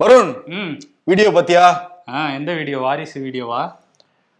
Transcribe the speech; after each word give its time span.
Varun 0.00 0.30
video 1.10 1.28
பாத்தியா? 1.34 1.62
ஆ 2.14 2.18
எந்த 2.38 2.50
video? 2.54 2.78
வாரிசு 2.86 3.18
வீடியோவா? 3.26 3.60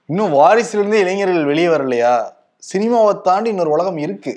இன்னும் 0.08 0.34
வாரிசுல 0.38 0.78
இருந்து 0.80 0.98
இளைஞர்கள் 1.04 1.48
வெளியே 1.50 1.68
வரலையா? 1.74 2.10
சினிமாவை 2.62 3.12
தாண்டி 3.28 3.48
இன்னொரு 3.52 3.70
உலகம் 3.76 3.98
இருக்கு. 3.98 4.32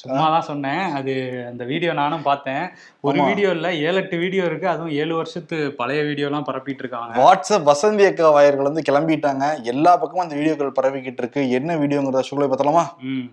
சும்மா 0.00 0.24
தான் 0.34 0.46
சொன்னேன். 0.48 0.82
அது 0.98 1.12
அந்த 1.50 1.62
வீடியோ 1.64 1.92
நானும் 2.00 2.24
பார்த்தேன். 2.28 2.64
ஒரு. 3.06 3.18
வீடியோ 3.28 3.50
இல்ல 3.56 3.68
ஏழு 3.88 4.00
எட்டு 4.02 4.16
வீடியோ 4.24 4.44
இருக்கு. 4.50 4.66
அதுவும் 4.72 4.94
ஏழு 5.02 5.14
வருஷத்து 5.20 5.58
பழைய 5.80 6.00
வீடியோலாம் 6.10 6.46
பரப்பிட்டு 6.48 6.82
இருக்காங்க 6.84 7.20
வாட்ஸ்அப் 7.24 7.68
வசந்தி 7.70 8.06
அக்கா 8.10 8.30
வாயர்கள் 8.38 8.68
வந்து 8.70 8.84
கிளம்பிட்டாங்க. 8.88 9.44
எல்லா 9.74 9.92
பக்கமும் 10.02 10.24
அந்த 10.26 10.36
வீடியோக்கள் 10.40 10.76
பரவிக்கிட்டு 10.80 11.22
இருக்கு. 11.24 11.44
என்ன 11.58 11.76
வீடியோங்கிறத 11.82 12.24
ஷோல 12.30 12.48
பார்த்தலாமா 12.52 12.84
ம். 13.12 13.26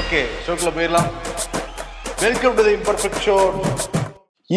ஓகே 0.00 0.20
ஷோக்குள்ள 0.44 0.72
போயிடலாம். 0.78 1.08
Welcome 2.26 2.56
to 2.58 2.64
the 2.68 2.74
imperfect 2.80 3.24
show 3.28 3.36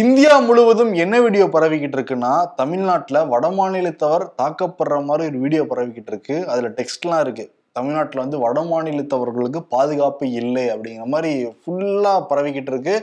India 0.02 0.36
முழுவதும் 0.46 0.92
என்ன 1.04 1.16
வீடியோ 1.24 1.46
பரவிக்கிட்டு 1.56 1.98
இருக்குன்னா 1.98 2.32
தமிழ்நாட்டுல 2.60 3.18
வடமாநிலத்தவர் 3.34 4.24
தாக்கப்படுற 4.42 4.96
மாதிரி 5.10 5.24
ஒரு 5.30 5.40
வீடியோ 5.44 5.64
பரவிக்கிட்டு 5.72 6.12
இருக்கு. 6.14 6.36
அதில் 6.52 6.74
டெக்ஸ்ட்லாம் 6.78 7.22
இருக்கு. 7.26 7.46
தமிழ்நாட்டில் 7.78 8.22
வந்து 8.24 8.38
வடமாநிலத்தவர்களுக்கு 8.46 9.60
பாதுகாப்பு 9.76 10.26
இல்லை 10.42 10.66
அப்படிங்கிற 10.74 11.06
மாதிரி 11.16 11.32
ஃபுல்லாக 11.60 12.26
பரவிக்கிட்டு 12.32 12.72
இருக்கு. 12.74 12.96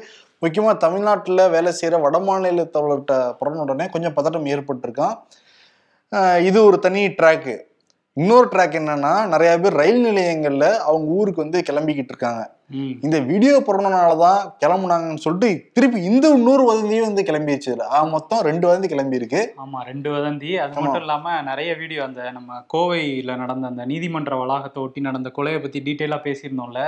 முக்கியமாக 0.42 0.76
தமிழ்நாட்டில் 0.86 1.44
வேலை 1.54 1.72
செய்கிற 1.80 2.00
வடமாநிலத்தவர்கிட்ட 2.06 3.14
பிறன 3.40 3.62
உடனே 3.66 3.86
கொஞ்சம் 3.94 4.16
பதட்டம் 4.18 4.50
ஏற்பட்டிருக்கான் 4.54 5.16
இது 6.48 6.58
ஒரு 6.68 6.78
தனி 6.86 7.02
ட்ராக்கு 7.18 7.56
இன்னொரு 8.16 8.48
ட்ராக் 8.54 8.78
என்னன்னா 8.80 9.12
நிறைய 9.34 9.52
பேர் 9.64 9.80
ரயில் 9.82 10.02
நிலையங்களில் 10.08 10.70
அவங்க 10.88 11.06
ஊருக்கு 11.18 11.44
வந்து 11.44 11.60
கிளம்பிக்கிட்டு 11.68 12.12
இருக்காங்க. 12.14 12.42
இந்த 13.04 13.16
வீடியோ 13.28 13.54
போடுறதுனால 13.66 14.10
தான் 14.18 14.40
கிளம்புனாங்கன்னு 14.62 15.22
சொல்லிட்டு 15.24 15.48
திருப்பி 15.76 15.98
இந்த 16.10 16.26
இன்னொரு 16.36 16.64
வதந்தியும் 16.68 17.08
வந்து 17.08 17.22
கிளம்பிடுச்சு 17.28 17.72
மொத்தம் 18.12 18.42
ரெண்டு 18.48 18.64
வதந்தி 18.68 18.88
கிளம்பி 18.92 19.18
இருக்கு 19.20 19.40
ஆமா 19.62 19.78
ரெண்டு 19.88 20.08
வதந்தி. 20.14 20.50
அது. 20.62 20.74
மட்டும் 20.76 21.04
இல்லாம 21.04 21.34
நிறைய 21.48 21.70
வீடியோ 21.80 22.00
அந்த 22.06 22.20
நம்ம 22.36 22.58
கோவையில 22.74 23.36
நடந்த 23.36 23.70
அந்த 23.70 23.84
நீதிமன்ற 23.90 24.36
வளாகத்தை 24.42 24.80
ஒட்டி 24.84 25.00
நடந்த 25.00 25.30
கொலையை 25.38 25.58
பத்தி 25.62 25.80
டீட்டெயிலா 25.86 26.18
பேசியிருந்தோம்ல. 26.26 26.82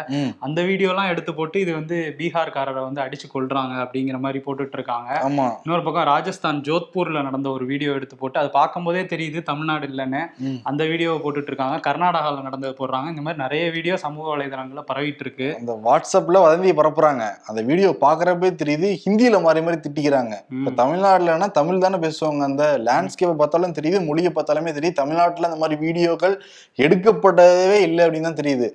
அந்த 0.47 0.61
வீடியோலாம் 0.71 1.11
எடுத்து 1.13 1.35
போட்டு 1.39 1.59
இது 1.65 1.73
வந்து 1.79 1.99
பீகார்காரரை 2.21 2.85
வந்து 2.89 3.03
அடிச்சு 3.07 3.29
கொல்றாங்க 3.35 3.75
அப்படிங்கிற 3.85 4.19
மாதிரி 4.25 4.41
போட்டுட்டு 4.47 4.79
இருக்காங்க. 4.79 5.11
ஆமா. 5.29 5.47
இன்னொரு 5.65 5.85
பக்கம் 5.89 6.09
ராஜஸ்தான் 6.13 6.63
ஜோத்பூர்ல 6.69 7.23
நடந்த 7.29 7.51
ஒரு 7.57 7.67
வீடியோ 7.73 7.93
எடுத்து 7.99 8.17
போட்டு 8.17 8.41
அது 8.43 8.51
பார்க்கும்போதே 8.59 9.05
தெரியுது 9.15 9.43
தமிழ்நாடு 9.51 9.87
இல்லைன்னு. 9.93 10.23
அந்த 10.71 10.83
வீடியோவை 10.93 11.19
போட்டுட்டு 11.25 11.53
இருக்காங்க. 11.53 11.79
கர்நாடகாவில் 11.89 12.47
நடந்தது 12.49 12.75
போடுறாங்க. 12.81 13.09
இந்த 13.15 13.25
மாதிரி 13.27 13.45
நிறைய 13.45 13.65
வீடியோ 13.77 13.97
சமூக 14.07 14.27
வலைதளங்கள்ல 14.35 14.85
பரவிட்டு 14.91 15.25
இருக்கு. 15.27 15.49
அந்த 15.73 15.89
வாட்ஸ்அப்ல 15.89 16.41
வதந்தியை 16.45 16.75
பரப்புறாங்க. 16.77 17.25
அந்த 17.47 17.61
வீடியோ 17.63 17.89
பாக்குறப்பே 18.01 18.51
தெரியுது 18.63 18.89
ஹிந்தியில 19.05 19.37
மாறி 19.43 19.63
மாறி 19.63 19.79
திட்டிக்கிறாங்க. 19.85 20.35
இப்ப. 20.57 20.73
தமிழ்நாடுலன்னா 20.83 21.51
தமிழ் 21.51 21.83
தானே 21.85 21.99
பேசுவாங்க. 22.07 22.43
அந்த 22.51 22.65
லேண்ட்ஸ்கேப்பை 22.89 23.37
பார்த்தாலும் 23.43 23.77
தெரியுது 23.79 24.01
மொழியை 24.07 24.33
பார்த்தாலுமே 24.35 24.73
தெரியுது. 24.79 25.01
தமிழ்நாட்டுல 25.03 25.49
அந்த 25.51 25.61
மாதிரி 25.65 25.79
வீடியோக்கள் 25.87 26.35
எடுக்கப்படவே 26.79 27.79
இல்லை 27.89 28.03
அப்படின்னு 28.07 28.29
தான் 28.31 28.41
தெரியுது. 28.43 28.69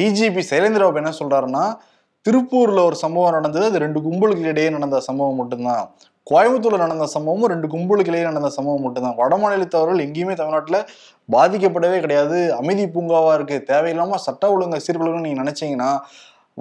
டிஜிபி 0.00 0.42
சைலேந்திர 0.50 0.84
பாபு 0.84 1.00
என்ன 1.02 1.12
சொல்றாருன்னா 1.18 1.64
திருப்பூர்ல 2.26 2.80
ஒரு 2.84 2.96
சம்பவம் 2.96 3.32
நடந்தது. 3.32 3.64
அது 3.64 3.78
ரெண்டு 3.78 3.98
கும்பலுக்கு 4.00 4.50
இடையே 4.52 4.70
நடந்த 4.70 5.00
சம்பவம் 5.00 5.34
மட்டும்தான். 5.34 5.84
கோயம்புத்தூர்ல 6.30 6.76
நடந்த 6.76 7.10
சம்பவமும் 7.14 7.50
ரெண்டு 7.52 7.68
கும்பலுக்கு 7.68 8.08
இடையே 8.08 8.22
நடந்த 8.22 8.48
சம்பவம் 8.48 8.82
மட்டும்தான். 8.82 9.14
வட 9.16 9.36
மாநிலத்தவர்கள் 9.36 10.02
எங்கேயுமே 10.06 10.34
தமிழ்நாட்டுல 10.34 10.88
பாதிக்கப்படவே 11.32 12.00
கிடையாது. 12.00 12.54
அமைதி 12.54 12.84
பூங்காவா 12.84 13.34
இருக்கு. 13.34 13.64
தேவையில்லாம 13.66 14.14
சட்ட 14.14 14.52
ஒழுங்கு 14.52 14.80
சீர்குலைன்னு 14.86 15.20
நீங்க 15.20 15.42
நினைச்சீங்கன்னா 15.42 15.98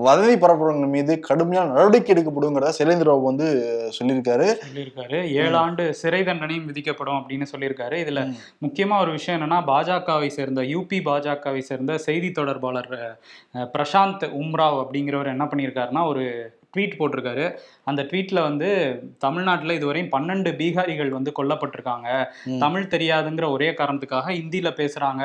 வதந்தி 0.03 0.35
பரப்புறவங்க 0.41 0.88
மீது 0.88 1.19
கடுமையான 1.19 1.69
நடவடிக்கை 1.69 2.16
எடுக்கப்படுங்கிறத 2.16 2.69
சைலேந்திர 2.79 3.05
பாபு 3.05 3.23
வந்து 3.23 3.47
சொல்லியிருக்காரு. 3.99 4.47
சொல்லியிருக்காரு. 4.67 5.31
ஏழு 5.31 5.55
ஆண்டு 5.55 5.94
சிறை 5.94 6.21
தண்டனையும் 6.21 6.66
விதிக்கப்படும் 6.66 7.16
அப்படின்னு 7.16 7.45
சொல்லியிருக்காரு. 7.55 7.97
இதுல. 8.05 8.33
முக்கியமா 8.66 9.01
ஒரு 9.01 9.11
விஷயம் 9.11 9.41
என்னன்னா 9.41 9.63
பாஜகவை 9.67 10.27
சேர்ந்த 10.27 10.61
யூபி 10.61 10.99
பாஜகவை 11.05 11.59
சேர்ந்த 11.59 11.97
செய்தி 11.97 12.31
தொடர்பாளர் 12.31 13.19
பிரசாந்த் 13.53 14.25
உம்ராவ் 14.41 14.78
அப்படிங்கிறவர் 14.84 15.25
என்ன 15.25 15.45
பண்ணியிருக்காருன்னா 15.45 16.07
ஒரு 16.07 16.57
ட்வீட் 16.78 16.97
போட்டிருக்காரு. 17.00 17.45
அந்த 17.89 18.01
ட்வீட்ல 18.09 18.39
வந்து 18.47 18.69
தமிழ்நாட்டில் 19.25 19.75
இதுவரையும் 19.77 20.11
பன்னெண்டு 20.16 20.51
பீகாரிகள் 20.59 21.11
வந்து 21.17 21.31
கொல்லப்பட்டிருக்காங்க. 21.39 22.07
தமிழ் 22.63 22.91
தெரியாதுங்கிற 22.94 23.47
ஒரே 23.55 23.69
காரணத்துக்காக 23.79 24.33
ஹிந்தியில 24.39 24.72
பேசுறாங்க 24.79 25.23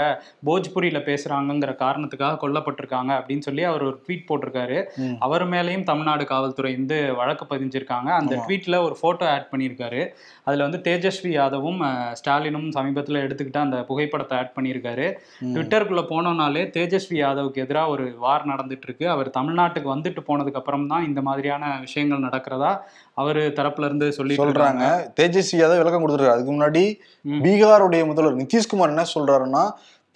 போஜ்புரியில 0.48 1.00
பேசுறாங்கங்கிற 1.08 1.72
காரணத்துக்காக 1.84 2.38
கொல்லப்பட்டிருக்காங்க 2.44 3.10
அப்படின்னு 3.18 3.46
சொல்லி 3.48 3.64
அவர் 3.70 3.86
ஒரு 3.88 3.96
ட்வீட் 4.04 4.26
போட்டிருக்காரு. 4.28 4.78
அவர் 5.26 5.44
மேலேயும் 5.54 5.86
தமிழ்நாடு 5.90 6.26
காவல்துறை 6.32 6.72
வந்து 6.78 6.98
வழக்கு 7.20 7.46
பதிஞ்சிருக்காங்க 7.52 8.10
அந்த. 8.20 8.34
ட்வீட்ல 8.46 8.78
ஒரு 8.86 8.96
போட்டோ 9.02 9.26
ஆட் 9.34 9.50
பண்ணியிருக்காரு 9.52 10.02
அதுல 10.48 10.66
வந்து 10.66 10.80
தேஜஸ்வி 10.88 11.32
யாதவும் 11.38 11.80
ஸ்டாலினும் 12.20 12.68
சமீபத்துல 12.76 13.22
எடுத்துக்கிட்ட 13.24 13.60
அந்த 13.66 13.78
புகைப்படத்தை 13.90 14.34
ஆட் 14.40 14.54
பண்ணியிருக்காரு. 14.56 15.06
ட்விட்டருக்குள்ள 15.54 16.04
போனோம்னாலே 16.12 16.64
தேஜஸ்வி 16.76 17.18
யாதவுக்கு 17.22 17.62
எதிராக 17.64 17.94
ஒரு 17.94 18.06
வார் 18.24 18.50
நடந்துட்டு 18.52 18.88
இருக்கு 18.88 19.06
அவர் 19.14 19.28
தமிழ்நாட்டுக்கு 19.38 19.88
வந்துட்டு 19.94 20.22
போனதுக்கு 20.28 20.60
அப்புறம் 20.60 20.86
தான் 20.92 21.06
இந்த 21.10 21.20
மாதிரியான 21.28 21.72
விஷயங்கள் 21.86 22.24
நடக்கிறதா 22.54 22.72
அவர் 23.20 23.40
தரப்புல 23.58 23.88
இருந்து 23.90 24.06
சொல்லி 24.12 24.34
சொல்றாங்க. 24.36 24.86
தேஜஸ்வி 25.20 25.58
யாதவ் 25.60 25.82
விளக்கம் 25.82 26.04
கொடுத்துருக்காரு. 26.04 26.36
அதுக்கு 26.36 26.54
முன்னாடி. 26.56 26.84
பீகாருடைய 27.44 28.02
முதல்வர் 28.10 28.40
நிதிஷ்குமார் 28.42 28.92
என்ன 28.94 29.04
சொல்றாருன்னா 29.14 29.64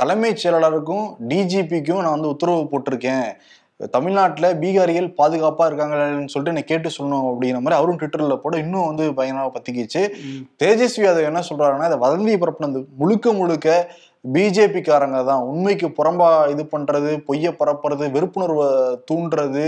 தலைமைச் 0.00 0.42
செயலாளருக்கும் 0.42 1.06
டிஜிபிக்கும் 1.30 2.02
நான் 2.02 2.16
வந்து 2.16 2.32
உத்தரவு 2.34 2.68
போட்டிருக்கேன். 2.72 3.28
தமிழ்நாட்டில் 3.94 4.48
பீகாரிகள் 4.60 5.08
பாதுகாப்பா 5.18 5.64
இருக்காங்கன்னு 5.68 6.32
சொல்லிட்டு 6.32 6.52
என்னை 6.52 6.64
கேட்டு 6.70 6.88
சொல்லணும் 6.98 7.26
அப்படிங்கிற 7.30 7.58
மாதிரி 7.64 7.78
அவரும் 7.78 7.98
ட்விட்டர்ல 7.98 8.36
போட 8.36 8.54
இன்னும் 8.58 8.88
வந்து 8.90 9.04
பயங்கரமா 9.18 9.52
பத்திக்கிச்சு. 9.56 10.02
தேஜஸ்வி 10.62 11.04
யாதவ் 11.06 11.28
என்ன 11.30 11.42
சொல்றாருன்னா 11.50 11.88
இதை 11.90 11.98
வதந்தி 12.04 12.34
பரப்புனது 12.42 12.80
முழுக்க 13.00 13.32
முழுக்க 13.32 13.68
பிஜேபி 14.34 14.80
காரங்க 14.86 15.18
தான். 15.24 15.42
உண்மைக்கு 15.50 15.88
புறம்பா 15.98 16.28
இது 16.54 16.62
பண்றது 16.72 17.10
பொய்ய 17.28 17.52
பரப்புறது 17.60 18.06
வெறுப்புணர்வை 18.16 18.68
தூண்டுறது 19.10 19.64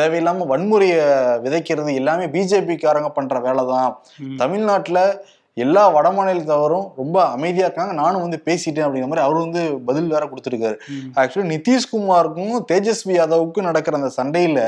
தேவையில்லாம 0.00 0.46
வன்முறையை 0.52 1.02
விதைக்கிறது 1.44 1.98
எல்லாமே 2.00 2.26
பிஜேபி 2.36 2.76
காரங்க 2.84 3.10
பண்ற 3.18 3.38
வேலை 3.48 3.64
தான். 3.74 3.92
தமிழ்நாட்டுல 4.42 5.00
எல்லா 5.56 5.82
வட 5.94 6.08
மாநிலத்தவரும் 6.16 6.84
ரொம்ப 7.00 7.16
அமைதியா 7.36 7.66
இருக்காங்க 7.66 7.94
நானும் 8.00 8.22
வந்து 8.24 8.38
பேசிட்டேன் 8.46 8.84
அப்படிங்கிற 8.86 9.08
மாதிரி 9.10 9.24
அவர் 9.26 9.44
வந்து 9.44 9.62
பதில் 9.88 10.12
வேற 10.14 10.24
கொடுத்துருக்காரு. 10.30 10.76
ஆக்சுவலி 11.20 11.46
நிதிஷ்குமாருக்கும் 11.54 12.54
தேஜஸ்வி 12.70 13.14
யாதவுக்கும் 13.16 13.68
நடக்கிற 13.68 13.98
அந்த 14.00 14.10
சண்டையில 14.18 14.60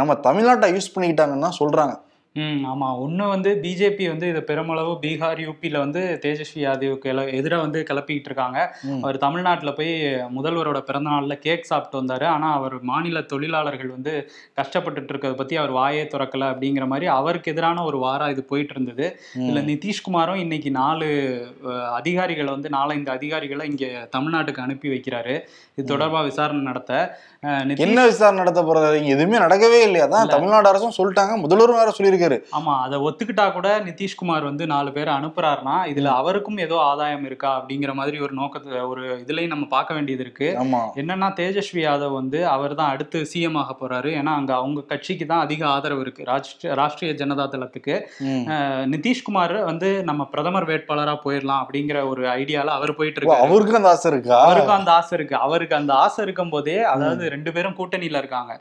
நம்ம 0.00 0.14
தமிழ்நாட்டை 0.26 0.68
யூஸ் 0.74 0.92
பண்ணிக்கிட்டாங்கன்னு 0.94 1.46
தான் 1.48 1.60
சொல்றாங்க 1.60 1.94
ம் 2.36 2.62
ஆமா. 2.66 2.86
ஒண்ணு 3.02 3.24
வந்து 3.28 3.50
பிஜேபி 3.62 4.04
வந்து 4.08 4.28
இதை 4.28 4.40
பெருமளவு 4.40 4.92
பீகார் 5.02 5.40
யூபியில் 5.40 5.78
வந்து 5.78 6.00
தேஜஸ்வி 6.22 6.60
யாதவுக்கு 6.62 7.08
எதிராக 7.32 7.62
வந்து 7.62 7.80
கிளப்பிக்கிட்டு 7.90 8.28
இருக்காங்க. 8.30 8.58
அவர் 9.00 9.16
தமிழ்நாட்டில் 9.16 9.74
போய் 9.74 9.92
முதல்வரோட 10.36 10.78
பிறந்த 10.80 11.08
நாள்ல 11.10 11.34
கேக் 11.38 11.62
சாப்பிட்டு 11.62 12.00
வந்தாரு. 12.00 12.26
ஆனா 12.26 12.52
அவர் 12.52 12.82
மாநில 12.82 13.20
தொழிலாளர்கள் 13.24 13.88
வந்து 13.88 14.14
கஷ்டப்பட்டுட்டு 14.56 15.12
இருக்கிறத 15.12 15.34
பத்தி 15.34 15.56
அவர் 15.56 15.72
வாயே 15.72 16.02
திறக்கல 16.06 16.48
அப்படிங்கிற 16.52 16.86
மாதிரி 16.86 17.08
அவருக்கு 17.14 17.52
எதிரான 17.52 17.84
ஒரு 17.84 17.98
வாரா 17.98 18.28
இது 18.28 18.44
போயிட்டு 18.44 18.74
இருந்தது. 18.76 19.06
இதுல 19.38 19.62
நிதிஷ்குமாரும் 19.70 20.42
இன்னைக்கு 20.44 20.72
நாலு 20.80 21.08
அதிகாரிகளை 21.92 22.50
வந்து 22.52 22.68
நாலஞ்சு 22.70 23.10
அதிகாரிகளை 23.10 23.66
இங்க 23.70 23.84
தமிழ்நாட்டுக்கு 24.16 24.64
அனுப்பி 24.66 24.88
வைக்கிறாரு. 24.88 25.36
இது 25.76 25.86
தொடர்பா 25.94 26.22
விசாரணை 26.24 26.62
நடத்த. 26.62 26.92
என்ன 27.84 28.02
விசாரணை 28.06 28.38
நடத்த 28.38 28.60
போறது 28.62 28.98
இங்க 28.98 29.10
எதுவுமே 29.14 29.38
நடக்கவே 29.42 29.78
இல்லையா? 29.84 30.06
தான். 30.08 30.30
தமிழ்நாடு 30.32 30.68
அரசும் 30.70 30.94
சொல்லிட்டாங்க 30.96 31.34
முதல்வரும் 31.42 31.80
வேற 31.80 31.92
சொல்லியிருக்காரு. 31.96 32.36
ஆமா 32.56 32.74
அதை 32.84 32.98
ஒத்துக்கிட்டா 33.06 33.46
கூட 33.52 33.68
நிதிஷ்குமார் 33.86 34.48
வந்து 34.48 34.64
நாலு 34.66 34.90
பேரை 34.92 35.12
அனுப்புறாருன்னா 35.16 35.76
இதுல 35.90 36.12
அவருக்கும் 36.20 36.58
ஏதோ 36.64 36.76
ஆதாயம் 36.86 37.26
இருக்கா 37.28 37.50
அப்படிங்கிற 37.58 37.92
மாதிரி 37.94 38.16
ஒரு 38.26 38.34
நோக்கத்தை 38.34 38.62
ஒரு 38.90 39.02
இதுலயும் 39.22 39.54
நம்ம 39.54 39.68
பார்க்க 39.74 39.96
வேண்டியது 39.96 40.24
இருக்கு. 40.26 40.48
என்னன்னா 41.02 41.28
தேஜஸ்வி 41.38 41.82
யாதவ் 41.82 42.18
வந்து 42.18 42.40
அவர் 42.54 42.74
தான் 42.74 42.92
அடுத்து 42.94 43.20
சிஎம் 43.32 43.58
ஆக 43.60 43.72
போறாரு. 43.76 44.10
ஏன்னா 44.20 44.34
அங்க 44.38 44.52
அவங்க 44.58 44.86
கட்சிக்கு 44.90 45.26
தான் 45.26 45.44
அதிக 45.44 45.62
ஆதரவு 45.72 46.02
இருக்கு 46.04 46.28
ராஷ்ட்ரிய 46.80 47.12
ஜனதா 47.20 47.46
தளத்துக்கு. 47.52 47.96
நிதிஷ்குமார் 48.94 49.56
வந்து 49.64 49.88
நம்ம 50.08 50.28
பிரதமர் 50.32 50.68
வேட்பாளரா 50.70 51.16
போயிடலாம் 51.24 51.62
அப்படிங்கிற 51.64 51.98
ஒரு 52.10 52.22
ஐடியால 52.36 52.74
அவர் 52.78 52.96
போயிட்டு 52.96 53.18
ஓ, 53.18 53.22
இருக்காரு. 53.22 53.44
அவருக்கு 53.46 53.78
அந்த 53.80 53.90
ஆசை 53.94 54.08
இருக்கா? 54.12 54.38
அவருக்கும் 54.44 54.78
அந்த 54.78 54.92
ஆசை 54.94 55.14
இருக்கு. 55.18 55.36
அவருக்கு 55.44 55.78
அந்த 55.78 55.92
ஆசை 56.02 56.20
இருக்கும் 56.24 56.52
போதே 56.52 56.78
அதாவது 56.92 57.22
ரெண்டு 57.34 57.52
பேரும் 57.56 57.76
கூட்டணியில 57.80 58.22
இருக்காங்க. 58.22 58.52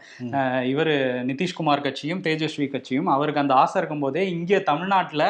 இவரு 0.71 0.95
நிதிஷ்குமார் 1.29 1.85
கட்சியும் 1.87 2.23
தேஜஸ்வி 2.27 2.67
கட்சியும் 2.75 3.09
அவருக்கு 3.15 3.43
அந்த 3.43 3.55
ஆசை 3.63 3.77
இருக்கும் 3.81 4.03
போதே 4.05 4.23
இங்க 4.35 4.61
தமிழ்நாட்டுல 4.71 5.23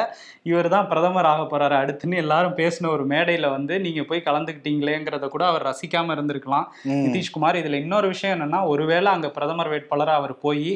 இவர் 0.50 0.68
தான் 0.74 0.88
பிரதமர் 0.92 1.30
ஆக 1.32 1.42
போறாரு. 1.52 1.76
அடுத்துன்னு 1.82 2.22
எல்லாரும் 2.24 2.56
பேசின 2.60 2.90
ஒரு 2.96 3.06
மேடையில 3.12 3.46
வந்து 3.56 3.74
நீங்க 3.86 4.02
போய் 4.10 4.26
கலந்துக்கிட்டீங்களேங்கிறத 4.28 5.28
கூட 5.34 5.44
அவர் 5.50 5.66
ரசிக்காம 5.70 6.14
இருந்திருக்கலாம். 6.16 6.66
நிதிஷ்குமார் 7.04 7.60
இதுல 7.60 7.80
இன்னொரு 7.84 8.06
விஷயம் 8.14 8.34
என்னன்னா 8.36 8.60
ஒருவேளை 8.72 9.08
அங்க 9.16 9.28
பிரதமர் 9.36 9.72
வேட்பாளரா 9.72 10.14
அவர் 10.20 10.34
போய் 10.44 10.68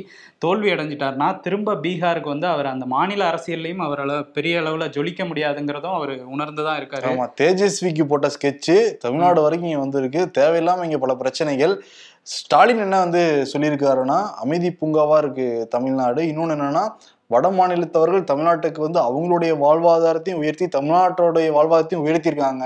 தோல்வி 0.44 0.68
அடைஞ்சிட்டாருன்னா 0.74 1.28
திரும்ப 1.44 1.76
பீகாருக்கு 1.84 2.34
வந்து 2.34 2.48
அவர் 2.54 2.72
அந்த 2.72 2.86
மாநில 2.94 3.22
அரசியல்லையும் 3.30 3.84
அவரால் 3.86 4.14
பெரிய 4.36 4.60
அளவுல 4.62 4.86
ஜொலிக்க 4.96 5.22
முடியாதுங்கிறதும் 5.30 5.96
அவர் 5.98 6.12
உணர்ந்து 6.34 6.62
தான் 6.66 6.78
இருக்காரு. 6.80 7.06
ஆமா 7.10 7.26
தேஜஸ்விக்கு 7.40 8.04
போட்ட 8.10 8.30
ஸ்கெட்சு 8.36 8.76
தமிழ்நாடு 9.04 9.40
வரைக்கும் 9.46 9.70
இங்க 9.70 9.82
வந்திருக்கு. 9.84 10.22
தேவையில்லாம 10.38 10.84
இங்க 10.88 11.00
பல 11.04 11.14
பிரச்சனைகள். 11.22 11.74
ஸ்டாலின் 12.32 12.82
என்ன 12.84 12.96
வந்து 12.98 13.20
சொல்லியிருக்காருன்னா 13.52 14.16
அமைதி 14.42 14.68
பூங்காவா 14.80 15.16
இருக்கு 15.22 15.46
தமிழ்நாடு. 15.74 16.22
இன்னொன்னு 16.30 16.54
என்னன்னா 16.56 16.82
வட 17.32 17.46
மாநிலத்தவர்கள் 17.50 18.26
தமிழ்நாட்டுக்கு 18.30 18.80
வந்து 18.86 19.00
அவங்களுடைய 19.06 19.52
வாழ்வாதாரத்தையும் 19.62 20.40
உயர்த்தி 20.42 20.66
தமிழ்நாட்டோடைய 20.76 21.48
வாழ்வாதாரத்தையும் 21.56 22.04
உயர்த்தியிருக்காங்க. 22.06 22.64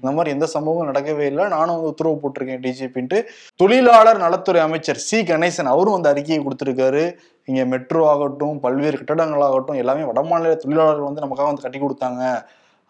இந்த 0.00 0.10
மாதிரி 0.16 0.34
எந்த 0.36 0.46
சம்பவமும் 0.54 0.88
நடக்கவே 0.90 1.24
இல்லை. 1.32 1.44
நானும் 1.48 1.76
வந்து 1.76 1.92
உத்தரவு 1.92 2.20
போட்டிருக்கேன் 2.22 2.62
டிஜிபின்ட்டு. 2.66 3.20
தொழிலாளர் 3.56 4.22
நலத்துறை 4.24 4.62
அமைச்சர் 4.66 5.04
சி. 5.08 5.18
கணேசன் 5.30 5.72
அவரும் 5.74 5.96
வந்து 5.96 6.12
அறிக்கையை 6.12 6.40
கொடுத்திருக்காரு. 6.44 7.04
இங்க 7.48 7.64
மெட்ரோ 7.72 8.02
ஆகட்டும் 8.12 8.60
பல்வேறு 8.60 8.98
கட்டடங்கள் 9.00 9.46
ஆகட்டும் 9.48 9.80
எல்லாமே 9.82 10.04
வடமாநில 10.10 10.54
தொழிலாளர்கள் 10.64 11.08
வந்து 11.08 11.24
நமக்காக 11.26 11.48
வந்து 11.50 11.66
கட்டி 11.66 11.80
கொடுத்தாங்க. 11.80 12.22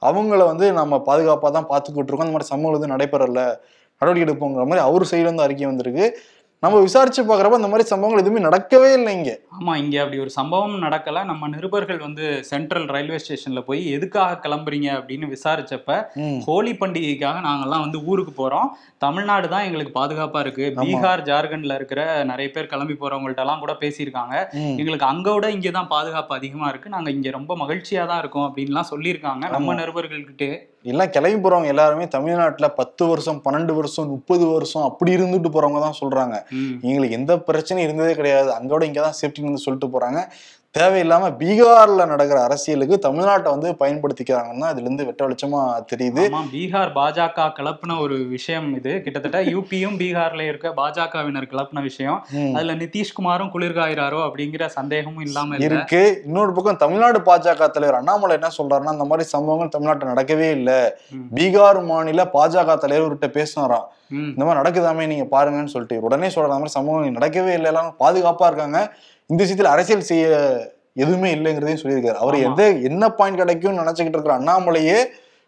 அவங்கள 0.02 0.40
வந்து 0.52 0.66
நம்ம 0.72 0.94
பாதுகாப்பாக 1.08 1.52
தான் 1.58 1.70
பார்த்துக்கிட்டு 1.72 2.10
இருக்கோம். 2.10 2.28
அந்த 2.28 2.36
மாதிரி 2.36 2.52
சம்பவங்கள் 2.52 2.78
வந்து 2.78 2.94
நடைபெறல. 2.94 3.42
நடவடிக்கை 4.02 4.26
எடுப்போங்கிற 4.26 4.64
மாதிரி 4.70 4.86
அவர் 4.88 5.10
சைடுல 5.10 5.28
இருந்து 5.28 5.46
அறிக்கை 5.48 5.66
வந்திருக்கு. 5.68 6.06
நம்ம 6.62 6.78
விசாரிச்சு 6.84 7.22
பார்க்குறப்ப 7.22 7.58
அந்த 7.58 7.68
மாதிரி 7.70 7.88
சம்பவங்கள் 7.88 8.22
எதுவுமே 8.22 8.40
நடக்கவே 8.44 8.92
இல்லை 8.98 9.10
இங்க. 9.16 9.32
ஆமா 9.56 9.72
இங்க 9.76 9.96
அப்படி 10.02 10.18
ஒரு 10.18 10.30
சம்பவம் 10.36 10.76
நடக்கல. 10.84 11.22
நம்ம 11.24 11.48
நிருபர்கள் 11.48 11.98
வந்து 11.98 12.24
சென்ட்ரல் 12.50 12.86
ரயில்வே 12.94 13.18
ஸ்டேஷன்ல 13.24 13.60
போய் 13.66 13.80
எதுக்காக 13.96 14.38
கிளம்புறீங்க 14.44 14.88
அப்படின்னு 14.98 15.26
விசாரிச்சப்ப. 15.34 15.90
ஹோலி 16.46 16.72
பண்டிகைக்காக 16.80 17.40
நாங்கெல்லாம் 17.48 17.84
வந்து 17.86 17.98
ஊருக்கு 18.04 18.32
போறோம். 18.40 18.70
தமிழ்நாடு 18.98 19.48
தான் 19.54 19.66
எங்களுக்கு 19.68 19.92
பாதுகாப்பா 19.92 20.40
இருக்கு. 20.46 20.66
பீகார் 20.80 21.26
ஜார்க்கண்ட்ல 21.30 21.76
இருக்கிற 21.80 22.00
நிறைய 22.30 22.50
பேர் 22.54 22.72
கிளம்பி 22.72 22.96
போறவங்கள்ட்ட 23.02 23.44
எல்லாம் 23.46 23.62
கூட 23.64 23.74
பேசியிருக்காங்க. 23.84 24.34
எங்களுக்கு 24.82 25.10
அங்க 25.12 25.34
விட 25.34 25.50
இங்க 25.50 25.70
தான் 25.70 25.92
பாதுகாப்பு 25.96 26.34
அதிகமா 26.38 26.68
இருக்கு. 26.68 26.94
நாங்க 26.96 27.10
இங்க 27.10 27.30
ரொம்ப 27.30 27.54
மகிழ்ச்சியா 27.64 28.04
தான் 28.12 28.22
இருக்கோம் 28.24 28.48
அப்படின்லாம் 28.48 28.90
சொல்லியிருக்காங்க. 28.92 29.44
நம்ம. 29.56 29.78
நிருபர்கள்கிட்ட 29.82 30.48
எல்லாம் 30.92 31.12
கிளம்பி 31.14 31.38
போறவங்க 31.44 31.68
எல்லாருமே 31.74 32.04
தமிழ்நாட்டுல 32.14 32.66
பத்து 32.80 33.02
வருஷம் 33.06 33.38
பன்னெண்டு 33.44 33.72
வருஷம் 33.74 34.10
முப்பது 34.14 34.44
வருஷம் 34.46 34.84
அப்படி 34.88 35.10
இருந்துட்டு 35.16 35.50
போறவங்க 35.54 35.80
தான் 35.86 35.98
சொல்றாங்க. 36.00 36.36
எங்களுக்கு 36.88 37.18
எந்த 37.20 37.34
பிரச்சனையும் 37.48 37.86
இருந்ததே 37.88 38.12
கிடையாது. 38.14 38.50
அங்கோட 38.58 38.82
இங்க 38.82 39.00
தான் 39.00 39.18
சேஃப்டின்னு 39.20 39.50
வந்து 39.50 39.64
சொல்லிட்டு 39.66 39.88
போறாங்க. 39.94 40.20
தேவையில்லாம 40.76 41.28
பீகார்ல 41.40 42.04
நடக்கிற 42.04 42.38
அரசியலுக்கு 42.42 42.96
தமிழ்நாட்டை 42.98 43.50
வந்து 43.50 43.68
பயன்படுத்திக்கிறாங்கன்னு 43.72 44.66
இதுல 44.66 44.86
இருந்து 44.86 45.06
வெட்ட 45.06 45.20
வெளிச்சமா 45.26 45.60
தெரியுது. 45.92 46.22
பீகார் 46.52 46.92
பாஜக 46.92 47.46
கிளப்புன 47.58 47.98
ஒரு 47.98 48.16
விஷயம் 48.28 48.68
இது. 48.74 48.92
கிட்டத்தட்ட 49.00 49.40
யூபியும் 49.52 49.96
பீகார்ல 49.96 50.44
இருக்க 50.46 50.74
பாஜகவினர் 50.76 51.48
கிளப்புன 51.52 51.82
விஷயம். 51.82 52.18
அதுல 52.56 52.74
நிதிஷ்குமாரும் 52.74 53.52
குளிர்காயிறாரோ 53.54 54.20
அப்படிங்கிற 54.26 54.66
சந்தேகமும் 54.76 55.24
இல்லாம 55.26 55.54
இல்ல. 55.56 55.66
இருக்கு. 55.68 56.02
இன்னொரு 56.26 56.52
பக்கம் 56.52 56.76
தமிழ்நாடு 56.76 57.20
பாஜக 57.28 57.70
தலைவர் 57.70 58.00
அண்ணாமலை 58.00 58.36
என்ன 58.36 58.50
சொல்றாருன்னா 58.58 58.94
அந்த 58.96 59.04
மாதிரி 59.04 59.26
சம்பவங்கள் 59.28 59.74
தமிழ்நாட்டில் 59.76 60.12
நடக்கவே 60.12 60.50
இல்லை. 60.50 60.78
பீகார் 61.34 61.82
மாநில 61.84 62.24
பாஜக 62.36 62.78
தலைவர்கிட்ட 62.84 63.28
பேசினாராம் 63.38 63.86
ம். 64.12 64.30
இந்த 64.32 64.44
மாதிரி 64.44 64.60
நடக்குதாமே 64.60 65.04
நீங்க 65.06 65.26
பாருங்கன்னு 65.30 65.72
சொல்லிட்டு 65.72 65.96
உடனே 66.02 66.28
சொல்ற 66.28 66.52
மாதிரி 66.52 66.76
சம்பவம் 66.76 67.16
நடக்கவே 67.16 67.52
இல்லை 67.54 67.70
எல்லாம் 67.72 67.92
பாதுகாப்பா 68.00 68.46
இருக்காங்க. 68.46 68.80
இந்த 69.26 69.44
விஷயத்துல 69.44 69.62
அரசியல் 69.62 70.00
செய்ய 70.00 70.26
எதுவுமே 70.94 71.34
இல்லைங்கிறதையும் 71.34 71.82
சொல்லியிருக்காரு. 71.82 72.14
அவர். 72.14 72.34
எந்த 72.34 72.70
என்ன 72.70 73.10
பாயிண்ட் 73.10 73.38
கிடைக்கும்னு 73.38 73.82
நினைச்சுக்கிட்டு 73.82 74.16
இருக்கிற 74.16 74.38
அண்ணாமலையே 74.38 74.98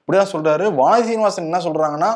இப்படிதான் 0.06 0.32
சொல்றாரு. 0.32 0.64
வானதி 0.80 1.02
சீனிவாசன் 1.02 1.44
என்ன 1.44 1.58
சொல்றாங்கன்னா 1.58 2.10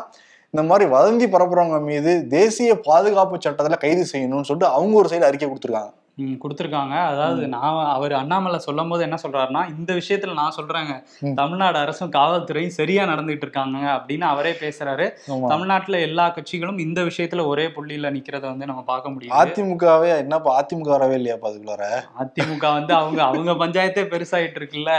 இந்த 0.51 0.63
மாதிரி 0.65 0.91
வதந்தி 0.91 1.29
பரப்புறவங்க 1.29 1.81
மீது 1.81 2.27
தேசிய 2.27 2.79
பாதுகாப்பு 2.79 3.37
சட்டத்துல 3.37 3.77
கைது 3.77 4.01
செய்யணும்னு 4.01 4.43
சொல்லிட்டு 4.43 4.65
அவங்க 4.65 4.97
ஒரு 4.97 5.09
சைடு 5.09 5.21
அறிக்கை 5.21 5.49
கொடுத்துருக்காங்க. 5.49 5.93
கொடுத்திருக்காங்க. 6.41 6.95
அதாவது 7.11 7.43
நான் 7.53 7.77
அவர் 7.93 8.13
அண்ணாமலை 8.19 8.57
சொல்லும் 8.65 8.91
போது 8.91 9.01
என்ன 9.05 9.17
சொல்றாருன்னா 9.23 9.61
இந்த 9.73 9.91
விஷயத்துல 9.99 10.33
நான் 10.39 10.55
சொல்றேங்க. 10.57 10.93
தமிழ்நாடு 11.39 11.77
அரசும் 11.83 12.11
காவல்துறையும் 12.15 12.75
சரியா 12.77 13.03
நடந்துகிட்டு 13.11 13.45
இருக்காங்க 13.47 13.77
அப்படின்னு 13.95 14.25
அவரே 14.33 14.51
பேசுறாரு. 14.63 15.05
தமிழ்நாட்டுல 15.51 15.99
எல்லா 16.07 16.25
கட்சிகளும் 16.35 16.81
இந்த 16.85 17.01
விஷயத்துல 17.09 17.45
ஒரே 17.51 17.65
புள்ளியில 17.77 18.11
நிக்கிறத 18.17 18.45
வந்து 18.51 18.69
நம்ம 18.71 18.83
பார்க்க 18.91 19.13
முடியும் 19.13 19.37
அதிமுகவே 19.39 20.11
என்னப்பா 20.23 20.51
அதிமுக 20.59 20.91
வரவே 20.95 21.17
இல்லையாப்பா 21.19 21.49
அதுக்குள்ளார? 21.51 21.87
அதிமுக 22.23 22.65
வந்து 22.77 22.95
அவங்க 22.99 23.21
அவங்க 23.29 23.51
பஞ்சாயத்தே 23.63 24.03
பெருசாயிட்டு 24.13 24.61
இருக்குல்ல. 24.61 24.91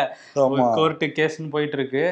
கோர்ட்டு 0.79 1.09
கேஸ்னு 1.19 1.49
போயிட்டு 1.55 1.79
இருக்கு. 1.81 2.05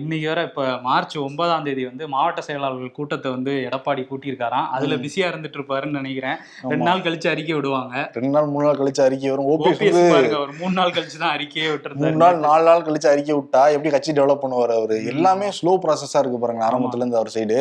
இன்னைக்கு 0.00 0.26
வர 0.32 0.42
இப்ப 0.50 0.68
மார்ச் 0.88 1.18
ஒன்பதாம் 1.26 1.66
தேதி 1.68 1.82
வந்து 1.90 2.04
மாவட்ட 2.16 2.40
செயலாளர்கள் 2.50 2.96
கூட்டத்தை 3.00 3.28
வந்து 3.36 3.54
எடப்பாடி 3.70 4.04
கூட்டியிருக்காராம். 4.12 4.68
அதுல 4.76 5.00
பிஸியா 5.06 5.26
இருந்துட்டு 5.32 5.60
இருப்பாருன்னு 5.60 6.00
நினைக்கிறேன். 6.00 6.38
ரெண்டு 6.72 6.88
நாள் 6.90 7.04
கழிச்சு 7.08 7.28
அறிக்கை 7.34 7.56
விடுவாங்க. 7.58 7.96
ரெண்டு 8.12 8.28
நாள் 8.28 8.46
மூணு 8.46 8.64
நாள் 8.66 8.78
கழிச்சு 8.78 9.00
அறிக்கை 9.00 9.30
வரும். 9.30 9.48
ஓபிஎஸ் 9.52 10.10
வந்து 10.12 10.40
ஒரு 10.40 10.52
மூணு 10.60 10.72
நாள் 10.72 10.90
கழிச்சு 10.90 11.18
தான் 11.18 11.32
அறிக்கையே 11.36 11.64
மூணு 11.64 11.72
விட்டுருந்தாரு 11.72 12.16
நாள் 12.22 12.38
நாலு 12.38 12.64
நாள் 12.64 12.82
கழிச்சு 12.82 13.06
அறிக்கை 13.06 13.34
விட்டா 13.36 13.62
எப்படி 13.70 13.90
கட்சி 13.90 14.12
டெவலப் 14.12 14.42
பண்ணுவார் 14.42 14.74
அவரு? 14.78 15.04
எல்லாமே 15.04 15.48
ஸ்லோ 15.48 15.78
ப்ராசஸா 15.84 16.18
இருக்கு 16.18 16.38
பாருங்க 16.38 16.64
ஆரம்பத்துல 16.70 16.96
இருந்து 16.96 17.16
அவர் 17.16 17.32
சைடு. 17.34 17.60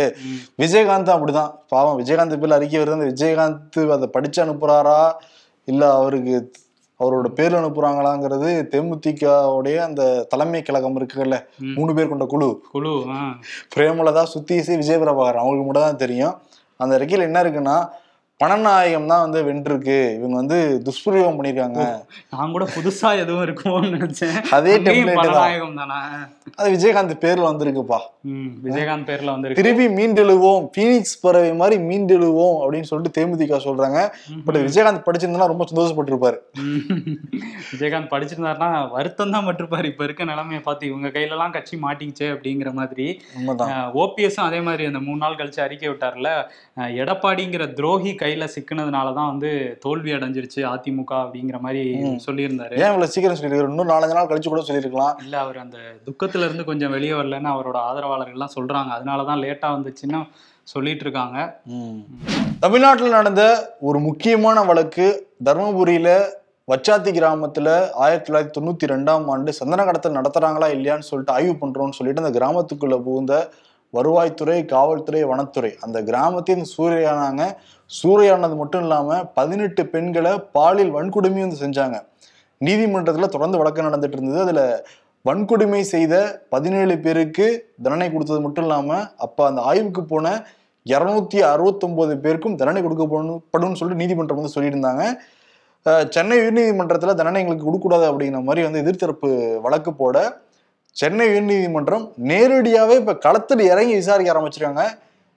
விஜயகாந்த் 0.57 1.13
அப்படிதான். 1.17 1.51
பாவம் 1.67 1.99
விஜயகாந்த் 2.03 2.39
பேர்ல 2.41 2.59
அறிக்கை 2.59 2.81
வருது 2.81 2.97
அந்த 2.99 3.09
விஜயகாந்த் 3.13 3.91
அதை 3.91 4.07
படிச்சு 4.07 4.45
அனுப்புறாரா? 4.45 5.11
இல்ல 5.65 5.93
அவருக்கு 5.93 6.51
அவரோட 6.99 7.27
பேர்ல 7.35 7.57
அனுப்புறாங்களாங்கிறது 7.59 8.49
தேமுதிகவுடைய 8.71 9.77
அந்த 9.77 10.23
தலைமை 10.29 10.61
கழகம் 10.61 10.97
இருக்குல்ல. 10.99 11.37
மூணு 11.75 11.93
பேர் 11.93 12.07
கொண்ட 12.07 12.25
குழு. 12.25 12.63
குழு. 12.71 12.93
பிரேமலதா 13.75 14.23
சுத்தீசி 14.33 14.73
விஜயபிரபாகர் 14.81 15.39
அவங்களுக்கு 15.41 15.65
மட்டும் 15.65 15.87
தான் 15.87 15.95
தெரியும். 15.95 16.41
அந்த 16.77 16.95
அறிக்கையில் 16.95 17.25
என்ன 17.25 17.43
இருக்குன்னா 17.43 17.77
பணநாயகம் 18.43 19.09
தான் 19.11 19.23
வந்து 19.23 19.39
வென்றிருக்கு. 19.43 19.95
இவங்க 20.15 20.35
வந்து 20.35 20.57
துஷ்பிரயோகம் 20.85 21.37
பண்ணியிருக்காங்க 21.39 21.79
நான் 22.31 22.51
கூட 22.51 22.65
புதுசா 22.75 23.09
எதுவும் 23.23 23.43
இருக்குமோன்னு 23.45 23.89
நினைச்சேன். 23.95 24.37
அதே. 24.57 24.75
பணநாயகம் 24.77 25.75
தானா? 25.75 25.97
அது 26.55 26.69
விஜயகாந்த் 26.75 27.21
பேர்ல 27.23 27.43
வந்திருக்குப்பா. 27.49 27.97
விஜயகாந்த் 28.67 29.07
பேர்ல 29.09 29.29
வந்திருக்கு. 29.33 29.63
திருப்பி 29.63 29.87
மீண்டெழுவோம் 29.97 30.63
பீனிக்ஸ் 30.77 31.17
பறவை 31.21 31.51
மாதிரி 31.53 31.77
மீண்டெழுவோம் 31.89 32.55
அப்படின்னு 32.63 32.89
சொல்லிட்டு 32.91 33.17
தேமுதிக 33.17 33.59
சொல்றாங்க. 33.65 33.99
பட் 34.45 34.57
விஜயகாந்த் 34.57 35.03
படிச்சிருந்தா 35.09 35.49
ரொம்ப 35.51 35.65
சந்தோஷப்பட்டிருப்பாரு. 35.73 36.37
விஜயகாந்த் 37.73 38.09
படிச்சிருந்தாருன்னா 38.13 38.69
வருத்தம் 38.89 39.31
தான் 39.31 39.45
பட்டிருப்பாரு. 39.45 39.89
இப்ப 39.91 40.03
இருக்க 40.03 40.29
நிலைமையை 40.31 40.61
பார்த்து 40.69 40.87
இவங்க 40.87 41.07
கையில 41.07 41.37
எல்லாம் 41.37 41.55
கட்சி 41.57 41.77
மாட்டிக்கிச்சே 41.83 42.29
அப்படிங்கிற 42.35 42.71
மாதிரி. 42.79 43.07
ஓபிஎஸும் 44.01 44.47
அதே 44.49 44.61
மாதிரி 44.69 44.85
அந்த 44.85 44.99
மூணு 44.99 45.17
நாள் 45.17 45.35
கழிச்சு 45.35 45.61
அறிக்கை 45.67 45.89
விட்டார்ல 45.89 46.29
எடப்பாடிங்கிற 47.01 47.63
துரோகி 47.73 48.15
கையில 48.29 48.47
சிக்கினதுனால 48.55 49.13
தான் 49.19 49.31
வந்து 49.33 49.51
தோல்வி 49.85 50.11
அடைஞ்சிருச்சு 50.15 50.61
அதிமுக 50.73 51.13
அப்படிங்கிற 51.21 51.59
மாதிரி 51.65 51.83
சொல்லியிருந்தாரு. 52.25 52.75
ஏன் 52.81 52.89
இவ்வளவு 52.91 53.13
சீக்கிரம் 53.13 53.37
சொல்லியிருக்காரு? 53.37 53.71
இன்னும் 53.73 53.91
நாலஞ்சு 53.93 54.17
நாள் 54.17 54.29
கழிச்சு 54.31 54.49
கூட 54.51 54.63
சொல்லியிருக்கலாம். 54.67 55.15
இல்ல 55.25 55.35
அவர் 55.45 55.63
அந்த 55.63 55.77
துக்கத்துல 56.07 56.47
இருந்து 56.47 56.69
கொஞ்சம் 56.69 56.93
வெளியே 56.95 57.13
வரலன்னு 57.19 57.53
அவரோட 57.53 57.77
ஆதரவாளர்கள்லாம் 57.89 58.55
சொல்றாங்க. 58.57 58.89
அதனாலதான் 58.97 59.41
லேட்டா 59.45 59.69
வந்துச்சுன்னு 59.75 60.21
சொல்லிட்டு 60.73 61.03
இருக்காங்க 61.05 61.37
தமிழ்நாட்டில் 62.65 63.15
நடந்த 63.17 63.43
ஒரு 63.89 63.99
முக்கியமான 64.07 64.63
வழக்கு 64.69 65.05
தருமபுரியில 65.47 66.09
வச்சாத்தி 66.67 67.11
கிராமத்துல 67.15 67.67
ஆயிரத்தி 68.03 68.27
தொள்ளாயிரத்தி 68.27 68.57
தொண்ணூத்தி 68.57 68.89
ரெண்டாம் 68.91 69.25
ஆண்டு 69.33 69.51
சந்தன 69.59 69.85
கடத்தல் 69.87 70.17
நடத்துறாங்களா 70.17 70.67
இல்லையான்னு 70.75 71.07
சொல்லிட்டு 71.09 71.35
ஆய்வு 71.37 71.55
பண்றோம்னு 71.61 71.97
சொல்லிட்டு 71.99 72.23
அந்த 72.23 72.33
கிராமத்துக்குள்ள 72.37 72.97
புகுந்த 73.07 73.33
வருவாய்த்துறை 73.97 74.59
காவல்துறை 74.73 75.21
வனத்துறை. 75.31 75.71
அந்த 75.85 75.97
கிராமத்தையும் 76.09 76.69
சூறையானாங்க 76.73 77.43
சூறையானது 77.91 78.55
மட்டும் 78.61 78.83
இல்லாமல் 78.85 79.25
பதினெட்டு 79.37 79.83
பெண்களை 79.93 80.33
பாலியல் 80.57 80.95
வன்கொடுமையும் 80.97 81.47
வந்து 81.47 81.63
செஞ்சாங்க. 81.65 81.97
நீதிமன்றத்தில் 82.61 83.33
தொடர்ந்து 83.35 83.59
வழக்கு 83.61 83.87
நடந்துட்டு 83.87 84.17
இருந்தது. 84.17 84.41
அதில் 84.45 84.65
வன்கொடுமை 85.25 85.81
செய்த 85.93 86.15
பதினேழு 86.53 86.95
பேருக்கு 87.05 87.47
தண்டனை 87.83 88.07
கொடுத்தது 88.13 88.39
மட்டும் 88.45 88.65
இல்லாமல் 88.67 89.07
அப்போ 89.25 89.41
அந்த 89.49 89.61
ஆய்வுக்கு 89.69 90.01
போன 90.11 90.27
இரநூத்தி 90.85 91.39
அறுபத்தொம்போது 91.49 92.13
பேருக்கும் 92.23 92.55
தண்டனை 92.59 92.81
கொடுக்கப்படும் 92.83 93.77
சொல்லிட்டு 93.79 94.01
நீதிமன்றம் 94.03 94.39
வந்து 94.39 94.55
சொல்லியிருந்தாங்க. 94.55 95.03
சென்னை 96.15 96.37
உயர்நீதிமன்றத்தில் 96.41 97.17
தண்டனை 97.19 97.41
எங்களுக்கு 97.41 97.67
கொடுக்கக்கூடாது 97.67 98.05
அப்படிங்கிற 98.09 98.41
மாதிரி 98.47 98.63
வந்து 98.67 98.81
எதிர்த்தரப்பு 98.83 99.29
வழக்கு 99.65 99.91
போட 100.01 100.17
சென்னை 100.91 101.27
உயர்நீதிமன்றம் 101.27 102.09
நேரடியாவே 102.23 102.95
இப்ப 102.95 103.15
களத்தில் 103.15 103.59
இறங்கி 103.59 103.93
விசாரிக்க 103.93 104.33
ஆரம்பிச்சிருக்காங்க. 104.33 104.83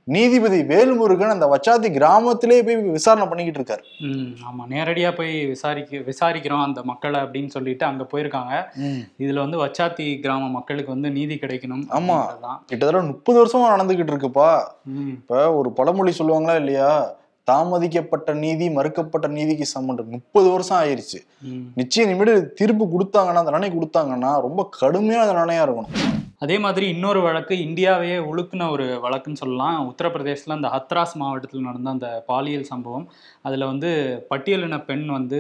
நீதிபதி 0.05 0.61
வேல்முருகன் 0.61 1.29
அந்த 1.29 1.47
வச்சாத்தி 1.47 1.91
கிராமத்திலே 1.91 2.63
போய் 2.63 2.77
விசாரணை 2.77 3.29
பண்ணிக்கிட்டு 3.29 3.61
இருக்காரு. 3.61 3.83
ம் 3.99 4.35
ஆமா. 4.49 4.73
நேரடியா 4.73 5.17
போய் 5.17 5.47
விசாரிக்க 5.47 5.97
விசாரிக்கிறோம் 5.97 6.63
அந்த 6.63 6.83
மக்களை 6.83 7.21
அப்படின்னு 7.21 7.47
சொல்லிட்டு 7.47 7.87
அங்க 7.87 8.07
போயிருக்காங்க. 8.13 8.65
இதுல 9.19 9.35
வந்து 9.35 9.67
வச்சாத்தி 9.67 10.21
கிராம 10.21 10.49
மக்களுக்கு 10.49 10.93
வந்து 10.93 11.11
நீதி 11.11 11.35
கிடைக்கணும் 11.35 11.87
ஆமா. 11.91 11.93
அப்படின்றதுதான். 11.93 12.59
கிட்டத்தட்ட 12.67 13.07
முப்பது 13.07 13.47
வருஷமா 13.47 13.71
நடந்துகிட்டு 13.71 14.13
இருக்குப்பா. 14.13 14.63
ம். 14.85 15.09
இப்ப 15.09 15.55
ஒரு 15.55 15.73
பழமொழி 15.73 16.13
சொல்லுவாங்களா 16.19 16.57
இல்லையா? 16.57 17.15
தாமதிக்கப்பட்ட 17.51 18.35
நீதி 18.35 18.69
மறுக்கப்பட்ட 18.69 19.29
நீதிக்கு 19.29 19.67
சமம். 19.67 20.05
முப்பது 20.09 20.51
வருஷம் 20.51 20.81
ஆயிருச்சு. 20.83 21.19
நிச்சயம் 21.75 22.11
இனிமேல் 22.11 22.55
தீர்ப்பு 22.55 22.85
கொடுத்தாங்கன்னா 22.85 23.45
தண்டனை 23.49 23.71
கொடுத்தாங்கன்னா 23.71 24.41
ரொம்ப 24.41 24.69
கடுமையான 24.79 25.33
தண்டனையா 25.33 25.65
இருக்கணும். 25.67 25.95
அதே 26.43 26.59
மாதிரி 26.59 26.89
இன்னொரு 26.89 27.21
வழக்கு 27.21 27.55
இந்தியாவையே 27.55 28.17
உழுக்குன 28.31 28.71
ஒரு 28.71 28.87
வழக்குன்னு 29.05 29.41
சொல்லலாம். 29.43 29.77
உத்தரப்பிரதேசத்தில் 29.91 30.57
அந்த 30.59 30.69
ஹத்ராஸ் 30.77 31.15
மாவட்டத்தில் 31.15 31.69
நடந்த 31.69 31.91
அந்த 31.91 32.09
பாலியல் 32.27 32.71
சம்பவம். 32.73 33.07
அதில் 33.43 33.65
வந்து 33.65 33.91
பட்டியலின 34.31 34.85
பெண் 34.85 35.07
வந்து 35.09 35.39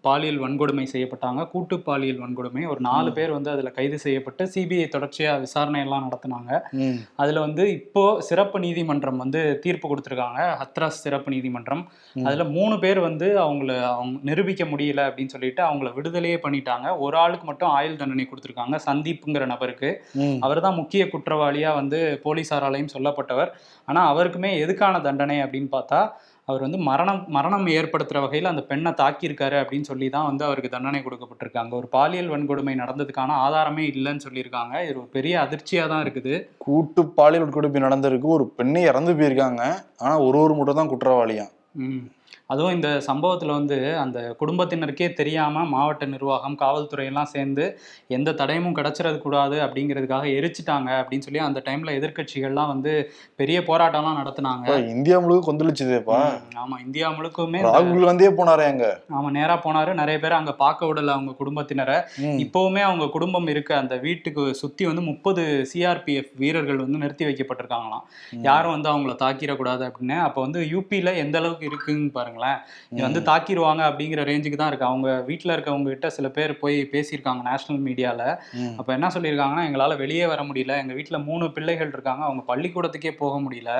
பாலியல் 0.00 0.40
வன்கொடுமை 0.40 0.86
செய்யப்பட்டாங்க. 0.92 1.42
கூட்டு 1.50 1.80
பாலியல் 1.80 2.22
வன்கொடுமை. 2.22 2.62
ஒரு 2.68 2.80
நாலு. 2.80 3.12
பேர் 3.12 3.30
வந்து 3.30 3.50
அதுல 3.50 3.70
கைது 3.70 3.98
செய்யப்பட்டு 3.98 4.44
சிபிஐ 4.54 4.86
தொடர்ச்சியா 4.94 5.40
விசாரணை 5.40 5.80
எல்லாம் 5.80 6.06
நடத்தினாங்க. 6.06 6.50
அதுல 7.16 7.40
வந்து 7.40 7.64
இப்போ 7.72 8.04
சிறப்பு 8.20 8.58
நீதிமன்றம் 8.60 9.16
வந்து 9.16 9.42
தீர்ப்பு 9.58 9.86
கொடுத்துருக்காங்க. 9.90 10.40
ஹத்ராஸ் 10.62 11.02
சிறப்பு 11.04 11.30
நீதிமன்றம். 11.30 11.84
அதுல 12.24 12.44
மூணு 12.56 12.78
பேர் 12.78 13.00
வந்து 13.00 13.28
அவங்கள 13.44 13.70
அவங்க 13.92 14.18
நிரூபிக்க 14.22 14.64
முடியல 14.64 15.00
அப்படின்னு 15.08 15.34
சொல்லிட்டு 15.36 15.62
அவங்கள 15.62 15.90
விடுதலையே 15.98 16.40
பண்ணிட்டாங்க. 16.46 16.98
ஒரு 16.98 17.16
ஆளுக்கு 17.16 17.46
மட்டும் 17.46 17.68
ஆயுள் 17.68 18.00
தண்டனை 18.02 18.26
கொடுத்துருக்காங்க 18.30 18.78
சந்தீப்ங்கிற 18.88 19.46
நபருக்கு. 19.46 19.92
அவர் 20.40 20.60
தான் 20.60 20.74
முக்கிய 20.74 21.04
குற்றவாளியா 21.04 21.74
வந்து 21.74 22.20
போலீசாராலையும் 22.24 22.94
சொல்லப்பட்டவர். 22.94 23.50
ஆனா 23.84 24.00
அவருக்குமே 24.12 24.50
எதுக்கான 24.64 25.00
தண்டனை 25.00 25.38
அப்படின்னு 25.42 25.70
பார்த்தா 25.76 26.00
அவர் 26.48 26.60
வந்து 26.60 26.78
மரணம் 26.78 27.24
மரணம் 27.28 27.66
ஏற்படுத்துற 27.66 28.18
வகையில் 28.20 28.50
அந்த 28.50 28.62
பெண்ணை 28.62 28.92
தாக்கியிருக்காரு 29.00 29.56
அப்படின்னு 29.62 29.88
சொல்லி 29.90 30.06
தான் 30.08 30.28
வந்து 30.30 30.44
அவருக்கு 30.44 30.70
தண்டனை 30.74 31.00
கொடுக்கப்பட்டிருக்காங்க. 31.02 31.70
ஒரு 31.70 31.88
பாலியல் 31.96 32.30
வன்கொடுமை 32.34 32.74
நடந்ததுக்கான 32.82 33.36
ஆதாரமே 33.46 33.84
இல்லைன்னு 33.92 34.24
சொல்லியிருக்காங்க. 34.26 34.74
இது 34.84 34.98
ஒரு 34.98 35.08
பெரிய 35.16 35.34
அதிர்ச்சியா 35.44 35.86
தான் 35.88 36.04
இருக்குது. 36.04 36.48
கூட்டு 36.58 37.04
பாலியல் 37.18 37.44
உட்கொடுப்பு 37.46 37.86
நடந்திருக்கு. 37.86 38.28
ஒரு 38.36 38.46
பெண்ணே 38.60 38.82
இறந்து 38.82 39.12
போயிருக்காங்க. 39.12 39.62
ஆனா 39.98 40.18
ஒரு 40.18 40.38
ஒரு 40.38 40.54
மட்டும் 40.54 40.80
தான் 40.80 40.92
குற்றவாளியா? 40.94 41.46
ம். 41.74 42.04
அதுவும் 42.46 42.74
இந்த 42.74 43.02
சம்பவத்துல 43.06 43.46
வந்து 43.46 43.98
அந்த 43.98 44.36
குடும்பத்தினருக்கே 44.40 45.12
தெரியாம 45.12 45.64
மாவட்ட 45.64 46.06
நிர்வாகம் 46.06 46.54
காவல்துறை 46.54 47.06
எல்லாம் 47.06 47.24
சேர்ந்து 47.24 47.78
எந்த 48.06 48.32
தடயமும் 48.32 48.76
கிடைச்சிடக் 48.76 49.18
கூடாது 49.18 49.60
அப்படிங்கிறதுக்காக 49.60 50.26
எரிச்சிட்டாங்க 50.38 50.88
அப்படின்னு 51.00 51.18
சொல்லி 51.18 51.38
அந்த 51.38 51.62
டைம்ல 51.64 51.96
எதிர்க்கட்சிகள்லாம் 51.98 52.66
வந்து 52.66 53.12
பெரிய 53.36 53.60
போராட்டம்லாம் 53.60 54.18
நடத்துனாங்க. 54.20 54.88
இந்தியா 54.88 55.18
முழுக்க 55.18 55.52
கொந்தளிச்சுதேப்பா. 55.52 56.18
ம், 56.18 56.58
ஆமா 56.58 56.84
இந்தியா 56.84 57.10
முழுக்குமே 57.10 57.60
ராகுல் 57.66 58.06
காந்தியே 58.08 58.30
போனாரே 58.36 58.64
அங்க. 58.64 59.00
ஆமா 59.16 59.30
நேரா 59.30 59.60
போனாரு. 59.64 59.94
நிறைய 59.94 60.20
பேர் 60.20 60.32
அங்க 60.32 60.52
பார்க்க 60.52 60.86
விடல 60.86 61.06
அவங்க 61.06 61.34
குடும்பத்தினரை. 61.38 61.98
இப்பவுமே 62.22 62.80
அவங்க 62.80 63.08
குடும்பம் 63.08 63.46
இருக்க. 63.46 63.76
அந்த 63.76 63.96
வீட்டுக்கு 63.96 64.54
சுத்தி 64.54 64.86
வந்து 64.86 65.02
முப்பது 65.02 65.68
சிஆர்பிஎஃப் 65.74 66.32
வீரர்கள் 66.34 66.76
வந்து 66.76 66.98
நிறுத்தி 66.98 67.24
வைக்கப்பட்டிருக்காங்களாம். 67.24 68.04
யாரும் 68.30 68.70
வந்து 68.70 68.92
அவங்கள 68.92 69.16
தாக்கிடக்கூடாது 69.16 69.84
அப்படின்னு. 69.88 70.18
அப்ப 70.18 70.40
வந்து 70.40 70.60
யூபியில 70.60 71.16
எந்த 71.16 71.38
அளவுக்கு 71.38 71.66
இருக்குன்னு 71.66 72.10
பாருங்களேன். 72.18 72.58
இது 72.92 73.02
வந்து 73.02 73.22
தாக்கிடுவாங்க 73.28 73.82
அப்படிங்கிற 73.88 74.22
ரேஞ்சுக்கு 74.30 74.60
தான் 74.60 74.70
இருக்கு. 74.72 74.88
அவங்க 74.90 75.08
வீட்டுல 75.28 75.54
இருக்கவங்க 75.56 75.88
கிட்ட 75.88 76.10
சில 76.10 76.28
பேர் 76.28 76.52
போய் 76.58 76.78
பேசியிருக்காங்க 76.92 77.42
நேஷனல் 77.50 77.82
மீடியால 77.88 78.22
ம். 78.60 78.74
அப்ப 78.78 78.88
என்ன 78.92 79.10
சொல்லியிருக்காங்கன்னா 79.14 79.66
எங்களால 79.68 79.96
வெளியே 79.96 80.26
வர 80.26 80.42
முடியல. 80.42 80.76
எங்க 80.82 80.94
வீட்டுல 80.94 81.24
மூணு 81.24 81.46
பிள்ளைகள் 81.50 81.92
இருக்காங்க. 81.92 82.24
அவங்க 82.24 82.44
பள்ளிக்கூடத்துக்கே 82.52 83.14
போக 83.16 83.36
முடியல. 83.40 83.72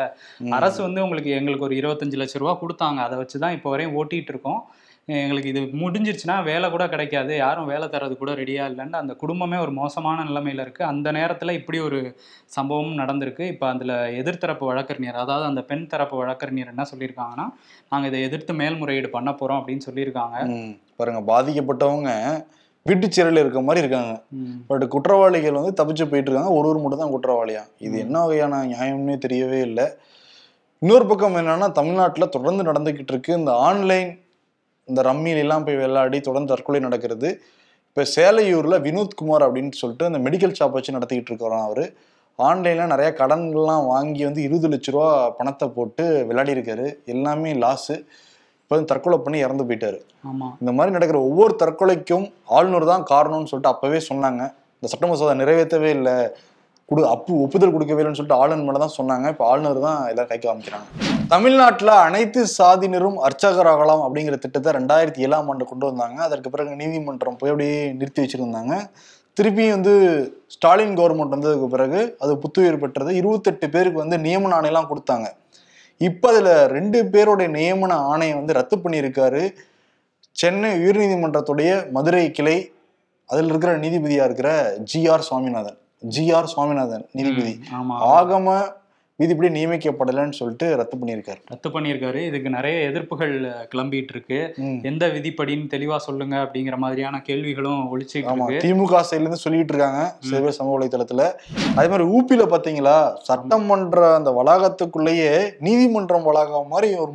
அரசு 0.53 0.81
வந்து 0.83 1.03
உங்களுக்கு 1.03 1.31
எங்களுக்கு 1.41 1.69
ஒரு 1.69 1.77
இருபத்தஞ்சு 1.81 2.21
லட்ச 2.21 2.39
ரூபா 2.39 2.55
கொடுத்தாங்க. 2.63 3.01
அதை 3.07 3.17
வச்சு 3.19 3.39
தான் 3.39 3.57
இப்போ 3.59 3.71
வரையும் 3.71 3.97
ஓட்டிட்டு 3.97 4.33
இருக்கோம். 4.35 4.61
எங்களுக்கு 5.09 5.49
இது 5.49 5.61
முடிஞ்சிருச்சுன்னா 5.61 6.45
வேலை 6.45 6.71
கூட 6.71 6.89
கிடைக்காது. 6.89 7.37
யாரும் 7.37 7.67
வேலை 7.67 7.89
தரது 7.89 8.17
கூட 8.17 8.33
ரெடியா 8.33 8.65
இல்லைன்னு 8.71 8.93
அந்த 8.93 9.15
குடும்பமே 9.15 9.57
ஒரு 9.57 9.71
மோசமான 9.71 10.25
நிலைமையில 10.25 10.61
இருக்கு. 10.61 10.85
அந்த 10.85 11.13
நேரத்துல 11.13 11.51
இப்படி 11.51 11.79
ஒரு 11.79 12.17
சம்பவமும் 12.57 12.99
நடந்திருக்கு. 12.99 13.41
இப்போ 13.41 13.69
அதுல 13.69 14.11
எதிர்த்தரப்பு 14.11 14.65
வழக்கறிஞர் 14.65 15.15
அதாவது 15.15 15.47
அந்த 15.47 15.63
பெண் 15.63 15.87
தரப்பு 15.87 16.17
வழக்கறிஞர் 16.17 16.67
என்ன 16.67 16.87
சொல்லியிருக்காங்கன்னா 16.93 17.47
நாங்க 17.89 18.07
இதை 18.07 18.23
எதிர்த்து 18.23 18.55
மேல்முறையீடு 18.55 19.11
பண்ண 19.11 19.31
போறோம் 19.31 19.61
அப்படின்னு 19.61 19.87
சொல்லியிருக்காங்க. 19.91 20.47
ம். 20.47 20.77
பாருங்க 20.97 21.23
பாதிக்கப்பட்டவங்க 21.33 22.13
வீட்டு 22.83 23.13
சிறையில் 23.13 23.41
இருக்க 23.41 23.61
மாதிரி 23.61 23.87
இருக்காங்க. 23.87 24.23
பட் 24.67 24.89
குற்றவாளிகள் 24.89 25.53
வந்து 25.53 25.85
தப்பிச்சு 25.85 26.05
போயிட்டு 26.05 26.31
இருக்காங்க 26.31 26.53
ஒரு 26.53 26.69
ஒரு 26.69 26.79
மட்டும் 26.79 26.99
தான் 26.99 27.13
குற்றவாளியா? 27.13 27.63
இது. 27.79 27.99
என்ன 27.99 28.21
வகையான 28.21 28.65
நியாயம்னே 28.65 29.19
தெரியவே 29.29 29.61
இல்லை. 29.61 29.87
இன்னொரு 30.79 31.07
பக்கம் 31.07 31.37
என்னன்னா 31.37 31.73
தமிழ்நாட்டில் 31.73 32.29
தொடர்ந்து 32.29 32.73
நடந்துகிட்டு 32.73 33.07
இருக்கு. 33.09 33.35
இந்த 33.35 33.53
ஆன்லைன் 33.53 34.27
இந்த 34.89 35.03
ரம்மியில 35.03 35.37
எல்லாம் 35.37 35.65
போய் 35.65 35.77
விளையாடி 35.77 36.21
தொடர்ந்து 36.21 36.53
தற்கொலை 36.55 36.81
நடக்கிறது. 36.81 37.31
இப்போ 37.89 38.03
சேலையூர்ல 38.17 38.77
வினோத்குமார் 38.87 39.45
அப்படின்னு 39.47 39.73
சொல்லிட்டு 39.73 40.05
அந்த 40.05 40.19
மெடிக்கல் 40.19 40.57
ஷாப் 40.59 40.71
வச்சு 40.71 40.97
நடத்திக்கிட்டு 40.97 41.31
இருக்கிறோம் 41.33 41.65
அவரு. 41.65 41.85
ஆன்லைன்ல 42.39 42.87
நிறைய 42.87 43.15
கடன்கள்லாம் 43.19 43.87
வாங்கி 43.87 44.25
வந்து 44.25 44.43
இருபது 44.43 44.69
லட்ச 44.69 44.91
ரூபா 44.91 45.31
பணத்தை 45.31 45.69
போட்டு 45.69 46.27
விளையாடி 46.27 46.53
இருக்காரு 46.53 46.87
எல்லாமே 47.05 47.53
லாஸு 47.55 47.97
இப்போ 48.63 48.81
தற்கொலை 48.83 49.19
பண்ணி 49.19 49.39
இறந்து 49.39 49.65
போயிட்டாரு. 49.65 49.99
ஆமா. 50.31 50.47
இந்த 50.61 50.73
மாதிரி 50.73 50.91
நடக்கிற 50.91 51.21
ஒவ்வொரு 51.21 51.57
தற்கொலைக்கும் 51.59 52.33
ஆளுநர் 52.45 52.85
தான் 52.85 53.05
காரணம்னு 53.11 53.51
சொல்லிட்டு 53.53 53.75
அப்பவே 53.75 54.01
சொன்னாங்க. 54.09 54.43
இந்த 54.75 54.87
சட்ட 54.87 55.07
மசோதா 55.07 55.35
நிறைவேற்றவே 55.35 55.91
இல்லை. 55.91 56.17
கொடு 56.91 57.03
அப்பு 57.15 57.33
ஒப்புதல் 57.45 57.73
கொடுக்கவே 57.73 58.03
சொல்லிட்டு 58.05 58.39
ஆளுநர் 58.43 58.67
மேலே 58.67 58.79
தான் 58.83 58.95
சொன்னாங்க. 58.99 59.27
இப்போ 59.33 59.45
ஆளுநர் 59.53 59.81
தான் 59.87 59.99
எல்லாரும் 60.11 60.31
கை 60.31 60.39
காமிக்கிறாங்க. 60.45 60.87
தமிழ்நாட்டில் 61.33 61.93
அனைத்து 62.05 62.41
சாதியினரும் 62.59 63.19
அர்ச்சகராகலாம் 63.27 64.03
அப்படிங்கிற 64.05 64.37
திட்டத்தை 64.45 64.71
ரெண்டாயிரத்தி 64.77 65.25
ஏழாம் 65.27 65.49
ஆண்டு 65.53 65.65
கொண்டு 65.71 65.85
வந்தாங்க. 65.89 66.19
அதற்கு 66.27 66.49
பிறகு 66.55 66.71
நீதிமன்றம் 66.83 67.37
போய் 67.41 67.53
அப்படியே 67.53 67.81
நிறுத்தி 67.99 68.21
வச்சிருந்தாங்க. 68.23 68.77
திருப்பியும் 69.39 69.75
வந்து 69.77 69.95
ஸ்டாலின் 70.55 70.95
கவர்மெண்ட் 71.01 71.35
வந்ததுக்கு 71.35 71.67
பிறகு 71.75 72.01
அது 72.23 72.33
புத்துயிர் 72.45 72.81
பெற்றது. 72.85 73.11
இருபத்தெட்டு 73.21 73.69
பேருக்கு 73.75 74.03
வந்து 74.05 74.19
நியமன 74.27 74.57
ஆணையெல்லாம் 74.59 74.89
கொடுத்தாங்க. 74.93 75.29
இப்போ 76.09 76.29
அதில் 76.33 76.53
ரெண்டு 76.77 76.99
பேருடைய 77.13 77.51
நியமன 77.59 77.99
ஆணையை 78.13 78.35
வந்து 78.39 78.57
ரத்து 78.59 78.79
பண்ணியிருக்காரு. 78.85 79.43
சென்னை 80.43 80.71
உயர்நீதிமன்றத்துடைய 80.83 81.71
மதுரை 81.97 82.25
கிளை 82.39 82.57
அதில் 83.33 83.51
இருக்கிற 83.53 83.73
நீதிபதியாக 83.85 84.29
இருக்கிற 84.31 84.51
ஜிஆர் 84.93 85.27
சுவாமிநாதன். 85.29 85.79
ஜிஆர் 86.03 86.51
சுவாமிநாதன் 86.53 87.05
நீதிபதி. 87.13 87.53
ஆகம 88.17 88.47
விதிப்படி 89.21 89.49
நியமிக்கப்படலைன்னு 89.55 90.37
சொல்லிட்டு 90.39 90.67
ரத்து 90.79 90.97
பண்ணியிருக்காரு. 90.99 91.41
ரத்து 91.53 91.69
பண்ணியிருக்காரு. 91.75 92.21
இதுக்கு 92.29 92.51
நிறைய 92.57 92.77
எதிர்ப்புகள் 92.91 93.33
கிளம்பிட்டு 93.73 94.13
இருக்கு. 94.15 94.39
எந்த 94.91 95.05
விதிப்படின்னு 95.15 95.67
தெளிவா 95.73 95.97
சொல்லுங்க 96.05 96.37
அப்படிங்கிற 96.43 96.77
மாதிரியான 96.85 97.21
கேள்விகளும் 97.29 97.81
இருக்கு. 97.95 98.61
திமுக 98.65 99.01
சைட்ல 99.09 99.25
இருந்து 99.25 99.41
சொல்லிட்டு 99.45 99.75
இருக்காங்க 99.75 100.03
சில 100.27 100.41
பேர் 100.45 100.57
சமூக 100.59 100.75
வலைதளத்துல 100.77 101.25
அதே 101.79 101.89
மாதிரி 101.93 102.07
ஊப்பில 102.17 102.47
பாத்தீங்களா 102.53 102.95
சட்டமன்ற 103.29 104.05
அந்த 104.19 104.33
வளாகத்துக்குள்ளேயே 104.39 105.33
நீதிமன்றம் 105.69 106.29
வளாகம் 106.29 106.71
மாதிரி 106.75 106.89
ஒரு 107.07 107.13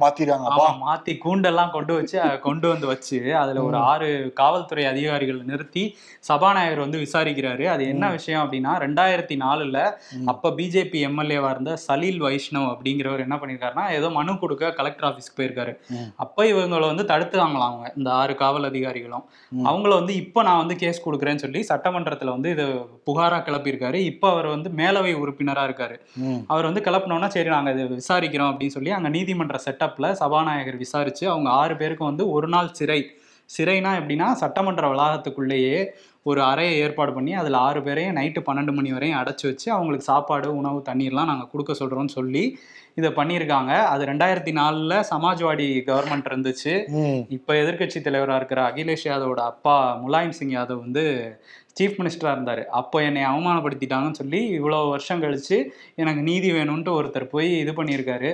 ஆமா 0.50 0.68
மாத்தி 0.84 1.16
கூண்டெல்லாம் 1.26 1.72
கொண்டு 1.78 1.96
வச்சு 2.00 2.20
கொண்டு 2.48 2.68
வந்து 2.74 2.88
வச்சு 2.92 3.22
அதுல 3.44 3.64
ஒரு 3.70 3.80
ஆறு 3.92 4.10
காவல்துறை 4.42 4.86
அதிகாரிகள் 4.86 5.42
நிறுத்தி 5.54 5.86
சபாநாயகர் 6.30 6.84
வந்து 6.86 7.00
விசாரிக்கிறாரு. 7.06 7.64
அது 7.76 7.84
என்ன 7.94 8.12
விஷயம் 8.18 8.44
அப்படின்னா 8.44 8.76
ரெண்டாயிரத்தி 8.86 9.36
நாலுல. 9.46 9.78
அப்ப 10.34 10.54
பிஜேபி 10.60 11.00
எம்எல்ஏவா 11.08 11.50
இருந்த 11.56 11.72
சலீல் 11.94 12.22
வைஷ்ணவ் 12.26 12.68
அப்படிங்கிறவர் 12.74 13.26
என்ன 13.26 13.36
பண்ணிருக்காருன்னா 13.40 13.86
ஏதோ 13.98 14.08
மனு 14.18 14.32
கொடுக்க 14.44 14.74
கலெக்டர் 14.80 15.08
ஆபீஸ்க்கு 15.10 15.40
போயிருக்காரு. 15.40 15.74
அப்ப 16.24 16.46
இவங்களை 16.52 16.86
வந்து 16.92 17.04
தடுத்துவாங்களாம் 17.12 17.70
அவங்க 17.72 17.88
இந்த 18.00 18.10
ஆறு 18.20 18.34
காவல் 18.42 18.68
அதிகாரிகளும். 18.70 19.26
அவங்கள 19.70 19.92
வந்து 20.02 20.14
இப்ப 20.22 20.44
நான் 20.48 20.62
வந்து 20.62 20.76
கேஸ் 20.84 21.04
கொடுக்குறேன்னு 21.06 21.44
சொல்லி 21.46 21.62
சட்டமன்றத்துல 21.72 22.36
வந்து 22.36 22.52
இது 22.56 22.66
புகாரா 23.10 23.40
கிளப்பியிருக்காரு 23.48 24.00
இப்ப 24.12 24.30
அவர் 24.34 24.48
வந்து 24.56 24.70
மேலவை 24.80 25.14
உறுப்பினரா 25.24 25.66
இருக்காரு. 25.70 25.98
அவர் 26.54 26.70
வந்து 26.70 26.86
கிளப்பினோன்னா 26.88 27.30
சரி 27.36 27.52
நாங்கள் 27.56 27.76
இது 27.78 28.00
விசாரிக்கிறோம் 28.02 28.52
அப்படின்னு 28.52 28.78
சொல்லி 28.78 28.94
அங்கே 29.00 29.12
நீதிமன்ற 29.18 29.60
செட்டப்பில் 29.68 30.10
சபாநாயகர் 30.22 30.82
விசாரித்து 30.86 31.26
அவங்க 31.34 31.52
ஆறு 31.62 31.76
பேருக்கும் 31.84 32.12
வந்து 32.12 32.26
ஒரு 32.38 32.50
நாள் 32.56 32.76
சிறை 32.80 33.02
சிறைனா 33.50 33.92
எப்படின்னா 34.00 34.28
சட்டமன்ற 34.42 34.86
வளாகத்துக்குள்ளேயே 34.94 35.78
ஒரு 36.30 36.42
அறையை 36.50 36.76
ஏற்பாடு 36.84 37.12
பண்ணி 37.16 37.32
அதில் 37.40 37.58
ஆறு 37.66 37.80
பேரையும் 37.86 38.16
நைட்டு 38.18 38.42
பன்னெண்டு 38.48 38.74
மணி 38.76 38.90
வரையும் 38.96 39.18
அடைச்சி 39.22 39.46
வச்சு 39.48 39.68
அவங்களுக்கு 39.76 40.10
சாப்பாடு 40.12 40.48
உணவு 40.60 40.80
தண்ணீர்லாம் 40.90 41.30
நாங்கள் 41.32 41.50
கொடுக்க 41.54 41.72
சொல்கிறோம்னு 41.80 42.16
சொல்லி 42.18 42.44
இதை 43.00 43.10
பண்ணியிருக்காங்க. 43.18 43.72
அது 43.94 44.04
ரெண்டாயிரத்தி 44.12 44.54
நாலில் 44.60 44.96
சமாஜ்வாடி 45.12 45.68
கவர்மெண்ட் 45.90 46.30
இருந்துச்சு. 46.32 46.74
இப்போ 47.38 47.52
எதிர்க்கட்சி 47.64 48.02
தலைவராக 48.08 48.40
இருக்கிற 48.42 48.62
அகிலேஷ் 48.70 49.08
யாதவோட 49.10 49.44
அப்பா 49.52 49.76
முலாயம் 50.04 50.38
சிங் 50.40 50.56
யாதவ் 50.58 50.84
வந்து 50.86 51.06
சீஃப் 51.78 52.00
மினிஸ்டராக 52.00 52.36
இருந்தார். 52.38 52.64
அப்போ 52.80 52.98
என்னை 53.10 53.22
அவமானப்படுத்திட்டாங்கன்னு 53.32 54.22
சொல்லி 54.22 54.42
இவ்வளோ 54.58 54.82
வருஷம் 54.96 55.24
கழிச்சு 55.24 55.58
எனக்கு 56.02 56.24
நீதி 56.32 56.52
வேணும்ன்ட்டு 56.58 56.98
ஒருத்தர் 57.00 57.34
போய் 57.36 57.50
இது 57.64 57.72
பண்ணியிருக்காரு. 57.80 58.32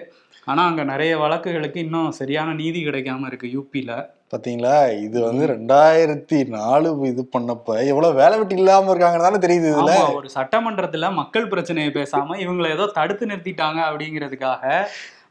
ஆனால் 0.48 0.68
அங்கே 0.70 0.84
நிறைய 0.92 1.12
வழக்குகளுக்கு 1.22 1.80
இன்னும் 1.86 2.16
சரியான 2.20 2.54
நீதி 2.60 2.80
கிடைக்காம 2.84 3.28
இருக்கு 3.28 3.50
யூபியில் 3.56 3.94
பாத்தீங்களா? 4.34 4.74
இது 5.06 5.18
வந்து 5.24 5.44
ரெண்டாயிரத்தி 5.52 6.40
நாலு 6.56 6.90
இது 7.10 7.22
பண்ணப்ப 7.34 7.78
எவ்வளவு 7.92 8.18
வேலை 8.20 8.36
வெட்டி 8.40 8.56
இல்லாம 8.60 8.92
இருக்காங்கன்னு 8.92 9.28
தானே 9.28 9.40
தெரியுது 9.46 9.70
இதுல. 9.74 9.94
ஒரு 10.20 10.30
சட்டமன்றத்துல 10.36 11.08
மக்கள் 11.20 11.52
பிரச்சனையை 11.54 11.92
பேசாம 11.96 12.38
இவங்களை 12.44 12.70
ஏதோ 12.76 12.86
தடுத்து 13.00 13.30
நிறுத்திட்டாங்க 13.32 13.80
அப்படிங்கிறதுக்காக 13.88 14.64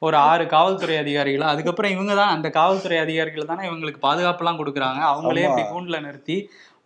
ஒரு 0.06 0.16
ஆறு 0.26 0.44
காவல்துறை 0.50 0.96
அதிகாரிகள் 0.96 1.50
அதுக்கப்புறம் 1.52 1.94
இவங்க 1.94 2.12
தான் 2.14 2.34
அந்த 2.34 2.48
காவல்துறை 2.56 2.98
அதிகாரிகள் 3.04 3.50
தானே 3.50 3.62
இவங்களுக்கு 3.68 4.00
பாதுகாப்புலாம் 4.04 4.60
கொடுக்குறாங்க. 4.60 5.00
அவங்களே. 5.12 5.44
இப்படி 5.46 5.64
கூண்டுல 5.70 5.98
நிறுத்தி 6.04 6.36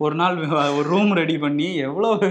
ஒரு 0.03 0.15
நாள் 0.19 0.37
ஒரு 0.77 0.85
ரூம் 0.91 1.11
ரெடி 1.19 1.35
பண்ணி 1.41 1.67
எவ்வளவு 1.87 2.27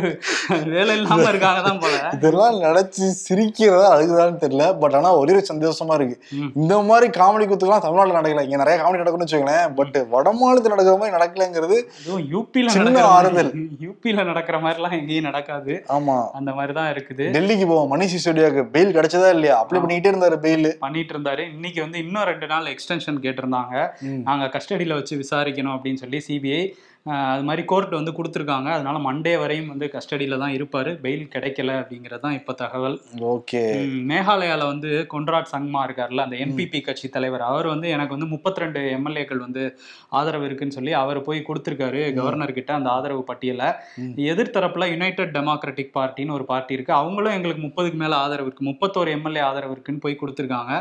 வேலை 0.73 0.93
இல்லாம 0.99 1.27
இருக்காங்க 1.33 1.61
தான் 1.67 1.81
போல. 1.83 1.97
இதெல்லாம் 2.17 2.57
நினைச்சு 2.65 3.05
சிரிக்கிறதா 3.27 3.87
அழுகுதான்னு 3.95 4.43
தெரியல. 4.45 4.65
பட் 4.83 4.97
ஆனா 4.99 5.11
ஒரே 5.21 5.37
சந்தோஷமா 5.51 5.97
இருக்கு. 5.99 6.17
இந்த 6.61 6.77
மாதிரி 6.89 7.09
காமெடி 7.19 7.47
குத்துக்கெல்லாம் 7.47 7.85
தமிழ்நாட்டுல 7.87 8.19
நடக்கல. 8.19 8.45
இங்க 8.49 8.59
நிறைய 8.63 8.77
காமெடி 8.83 9.03
நடக்கும்னு 9.03 9.27
வச்சுக்கோங்களேன். 9.27 9.75
பட் 9.79 9.99
வட 10.15 10.33
மாநிலத்தில் 10.41 10.75
நடக்கிற 10.75 10.97
மாதிரி 11.03 11.17
நடக்கலங்கிறது 11.19 11.79
யூபில 12.35 12.75
சின்ன 12.77 13.07
ஆறுதல். 13.17 13.53
யூபில 13.87 14.27
நடக்கிற 14.31 14.59
மாதிரிலாம் 14.67 14.99
எங்கேயும் 15.01 15.29
நடக்காது. 15.31 15.73
ஆமா. 15.99 16.19
அந்த 16.41 16.53
மாதிரி 16.59 16.75
தான் 16.81 16.91
இருக்குது. 16.95 17.27
டெல்லிக்கு 17.39 17.69
போவோம். 17.73 17.91
மணிஷ் 17.95 18.15
சிசோடியாக்கு 18.17 18.65
பெயில் 18.77 18.95
கிடைச்சதா 18.99 19.31
இல்லையா? 19.39 19.57
அப்ளை 19.63 19.81
பண்ணிக்கிட்டே 19.83 20.13
இருந்தாரு 20.15 20.39
பெயில் 20.47 20.71
பண்ணிட்டு 20.87 21.15
இருந்தாரு. 21.17 21.45
இன்னைக்கு 21.57 21.81
வந்து 21.87 22.01
இன்னும் 22.07 22.29
ரெண்டு 22.33 22.47
நாள் 22.55 22.73
எக்ஸ்டென்ஷன் 22.77 23.25
கேட்டிருந்தாங்க. 23.27 23.77
நாங்க 24.31 24.47
கஸ்டடியில 24.57 24.99
வச்சு 25.01 25.23
விசாரிக்கணும் 25.25 25.77
அப்படின்னு 25.77 26.03
சொல்லி 26.05 26.21
சிபிஐ 26.29 26.63
அது 27.07 27.45
மாதிரி 27.47 27.63
கோர்ட் 27.71 27.95
வந்து 27.99 28.13
கொடுத்துருக்காங்க. 28.17 28.69
அதனால 28.75 28.97
மண்டே 29.07 29.33
வரையும் 29.41 29.71
வந்து 29.73 29.87
கஸ்டடியில 29.95 30.37
தான் 30.43 30.53
இருப்பாரு. 30.57 30.91
பெயில் 31.05 31.25
கிடைக்கல 31.33 31.71
அப்படிங்கிறது 31.81 32.23
தான் 32.25 32.37
இப்ப 32.37 32.55
தகவல். 32.61 32.97
ஓகே. 33.33 33.63
ம், 33.87 33.97
மேகாலயால 34.11 34.67
வந்து 34.73 34.91
கொன்ராட் 35.13 35.51
சங்மா 35.55 35.81
இருக்கார்ல 35.87 36.27
அந்த 36.27 36.37
என்பிபி 36.45 36.81
கட்சி 36.89 37.09
தலைவர் 37.17 37.45
அவர் 37.49 37.69
வந்து 37.73 37.89
எனக்கு 37.95 38.15
வந்து 38.17 38.29
32 38.35 38.63
ரெண்டு 38.65 38.83
எம்எல்ஏக்கள் 38.99 39.43
வந்து 39.47 39.65
ஆதரவு 40.19 40.47
இருக்குன்னு 40.49 40.77
சொல்லி 40.79 40.95
அவர் 41.01 41.21
போய் 41.29 41.41
கொடுத்துருக்காரு 41.49 42.03
கவர்னர் 42.19 42.55
கிட்ட 42.59 42.73
அந்த 42.79 42.91
ஆதரவு 42.97 43.25
பட்டியலை. 43.31 43.69
எதிர்த்தரப்புல 44.33 44.89
யுனைடெட் 44.93 45.35
டெமோக்ராட்டிக் 45.39 45.93
பார்ட்டின்னு 45.99 46.37
ஒரு 46.39 46.47
பார்ட்டி 46.53 46.77
இருக்கு. 46.79 46.95
அவங்களும் 47.01 47.37
எங்களுக்கு 47.39 47.65
முப்பதுக்கு 47.67 48.01
மேல 48.05 48.17
ஆதரவு 48.27 48.49
இருக்கு. 48.49 48.69
முப்பத்தோரு 48.71 49.17
எம்எல்ஏ 49.17 49.45
ஆதரவு 49.49 49.77
இருக்குன்னு 49.77 50.05
போய் 50.07 50.21
கொடுத்துருக்காங்க. 50.23 50.73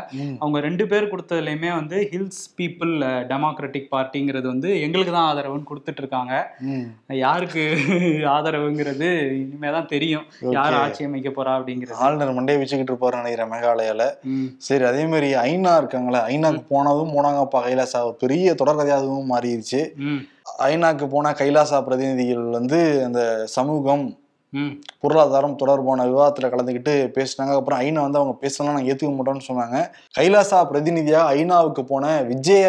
அவங்க 0.42 0.60
ரெண்டு 0.68 0.86
பேர் 0.92 1.10
கொடுத்ததுலையுமே 1.14 1.72
வந்து 1.80 1.98
ஹில்ஸ் 2.14 2.44
பீப்புள் 2.60 2.94
டெமோக்ராட்டிக் 3.34 3.92
பார்ட்டிங்கிறது 3.96 4.48
வந்து 4.54 4.70
எங்களுக்கு 4.88 5.16
தான் 5.18 5.30
ஆதரவுன்னு 5.32 5.70
கொடுத்துட்டு 5.72 6.10
இருக்காங்க. 6.12 6.34
யாருக்கு 7.24 7.62
ஆதரவுங்கிறது 8.34 9.08
இனிமே 9.40 9.70
தான் 9.76 9.90
தெரியும் 9.92 10.26
யார். 10.56 10.74
ஆட்சி 10.82 11.06
அமைக்க 11.08 11.30
போறா 11.36 11.52
அப்படிங்கிறது. 11.58 11.98
ஆளுநர் 12.04 12.34
மண்டையை 12.38 12.58
வச்சுக்கிட்டு 12.60 12.92
இருப்பாரு 12.92 13.20
நினைக்கிறேன் 13.20 13.52
மேகாலயால. 13.52 14.04
சரி 14.66 14.84
அதே 14.90 15.04
மாதிரி 15.12 15.28
ஐநா 15.48 15.72
இருக்காங்களே 15.82 16.22
ஐநாக்கு 16.32 16.62
போனதும் 16.72 17.14
போனாங்கப்பா 17.16 17.60
கைலாசா 17.66 18.00
பெரிய 18.24 18.54
தொடர்கதையா 18.62 18.98
அதுவும் 19.02 19.32
மாறிடுச்சு. 19.34 19.80
ஐநாக்கு 20.70 21.06
போன 21.14 21.32
கைலாசா 21.40 21.78
பிரதிநிதிகள் 21.88 22.44
வந்து 22.58 22.80
அந்த 23.08 23.22
சமூகம் 23.56 24.04
பொருளாதாரம் 25.02 25.58
தொடர்பான 25.60 26.04
விவாதத்துல 26.08 26.48
கலந்துக்கிட்டு 26.52 26.94
பேசினாங்க. 27.16 27.52
அப்புறம் 27.60 27.82
ஐநா 27.84 28.00
வந்து 28.06 28.20
அவங்க 28.20 28.34
பேசலாம் 28.44 28.74
நாங்கள் 28.76 28.90
ஏத்துக்க 28.92 29.12
மாட்டோம்னு 29.18 29.48
சொன்னாங்க. 29.50 29.78
கைலாசா 30.18 30.58
பிரதிநிதியா 30.70 31.20
ஐநாவுக்கு 31.36 31.84
போன 31.92 32.10
விஜய 32.32 32.64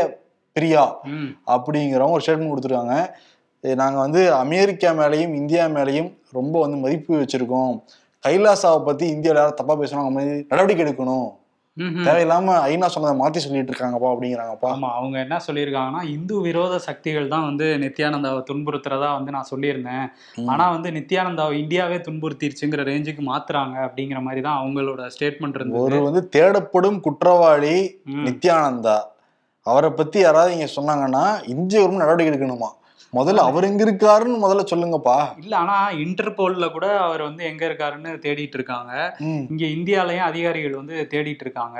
பிரியா 0.55 0.83
அப்படிங்கிறவங்க 1.53 2.17
ஒரு 2.17 2.23
ஸ்டேட்மெண்ட் 2.25 2.53
கொடுத்துருக்காங்க. 2.53 2.95
இது 3.63 3.75
நாங்க 3.81 3.97
வந்து 4.05 4.21
அமெரிக்கா 4.43 4.89
மேலேயும் 5.01 5.35
இந்தியா 5.41 5.65
மேலேயும் 5.75 6.09
ரொம்ப 6.39 6.55
வந்து 6.63 6.77
மதிப்பு 6.85 7.21
வச்சிருக்கோம். 7.21 7.75
கைலாசாவை 8.23 8.81
பத்தி 8.89 9.05
இந்தியாவில் 9.13 9.39
யாரும் 9.41 9.61
தப்பா 9.61 9.73
பேசுனாங்க 9.79 10.09
அவங்க 10.09 10.21
நடவடிக்கை 10.51 10.83
எடுக்கணும். 10.85 11.29
தேவையில்லாம 12.05 12.55
ஐநா 12.71 12.87
சொன்னதை 12.93 13.13
மாத்தி 13.19 13.39
சொல்லிட்டு 13.43 13.71
இருக்காங்கப்பா 13.71 14.09
அப்படிங்கிறாங்கப்பா. 14.13 14.71
ஆமா 14.73 14.89
அவங்க 14.97 15.15
என்ன 15.25 15.37
சொல்லியிருக்காங்கன்னா 15.45 16.01
இந்து 16.15 16.35
விரோத 16.47 16.75
சக்திகள் 16.87 17.31
தான் 17.31 17.47
வந்து 17.47 17.67
நித்யானந்தாவை 17.83 18.41
துன்புறுத்துறதா 18.49 19.09
வந்து 19.17 19.33
நான் 19.35 19.49
சொல்லியிருந்தேன். 19.51 20.05
ஆனா 20.51 20.65
வந்து 20.75 20.91
நித்யானந்தாவை 20.97 21.55
இந்தியாவே 21.63 21.97
துன்புறுத்திருச்சுங்கிற 22.07 22.85
ரேஞ்சுக்கு 22.91 23.23
மாத்துறாங்க 23.31 23.77
அப்படிங்கிற 23.87 24.21
மாதிரி 24.27 24.43
தான் 24.47 24.59
அவங்களோட 24.61 25.07
ஸ்டேட்மெண்ட் 25.15 25.57
ஒரு 25.57 25.63
இருந்தது 25.63 26.07
வந்து 26.09 26.23
தேடப்படும் 26.37 27.01
குற்றவாளி. 27.07 27.75
நித்யானந்தா. 28.29 28.97
அவரை 29.65 29.89
பத்தி 29.89 30.19
யாராவது 30.19 30.53
இங்க 30.53 30.67
சொன்னாங்கன்னா 30.75 31.47
இந்திய 31.47 31.81
கவர்மெண்ட் 31.81 32.03
நடவடிக்கை 32.03 32.31
எடுக்கணுமா? 32.33 32.69
முதல்ல 33.13 33.35
அவர் 33.35 33.63
எங்க 33.63 33.83
இருக்காருன்னு 33.85 34.37
முதல்ல 34.43 34.63
சொல்லுங்கப்பா. 34.71 35.17
இல்ல 35.39 35.57
ஆனா 35.57 35.91
இன்டர்போல்ல 35.91 36.71
கூட 36.71 36.99
அவர் 36.99 37.21
வந்து 37.21 37.43
எங்க 37.43 37.65
இருக்காருன்னு 37.65 38.11
தேடிட்டு 38.19 38.53
இருக்காங்க. 38.53 38.93
இங்க 39.19 39.65
இந்தியாலயும் 39.65 40.27
அதிகாரிகள் 40.29 40.75
வந்து 40.75 41.07
தேடிட்டு 41.11 41.39
இருக்காங்க. 41.39 41.79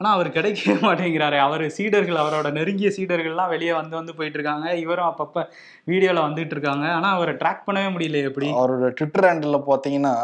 ஆனா 0.00 0.10
அவர் 0.14 0.28
கிடைக்கவே 0.34 0.74
மாட்டேங்கிறாரு. 0.86 1.36
அவர் 1.44 1.62
சீடர்கள் 1.76 2.20
அவரோட 2.20 2.48
நெருங்கிய 2.56 2.90
சீடர்கள்லாம் 2.96 3.52
வெளியே 3.52 3.72
வந்து 3.74 3.94
வந்து 3.98 4.12
போயிட்டு 4.18 4.38
இருக்காங்க 4.38 4.66
இவரும் 4.82 5.08
அப்பப்ப 5.08 5.42
வீடியோல 5.86 6.20
வந்துட்டு 6.26 6.54
இருக்காங்க 6.56 6.84
ஆனா 6.96 7.08
அவரை 7.16 7.32
ட்ராக் 7.40 7.64
பண்ணவே 7.66 7.88
முடியல 7.94 8.20
எப்படி? 8.28 8.48
அவரோட 8.58 8.90
ட்விட்டர் 8.98 9.26
ஹேண்டில் 9.28 9.58
பாத்தீங்கன்னா 9.68 10.14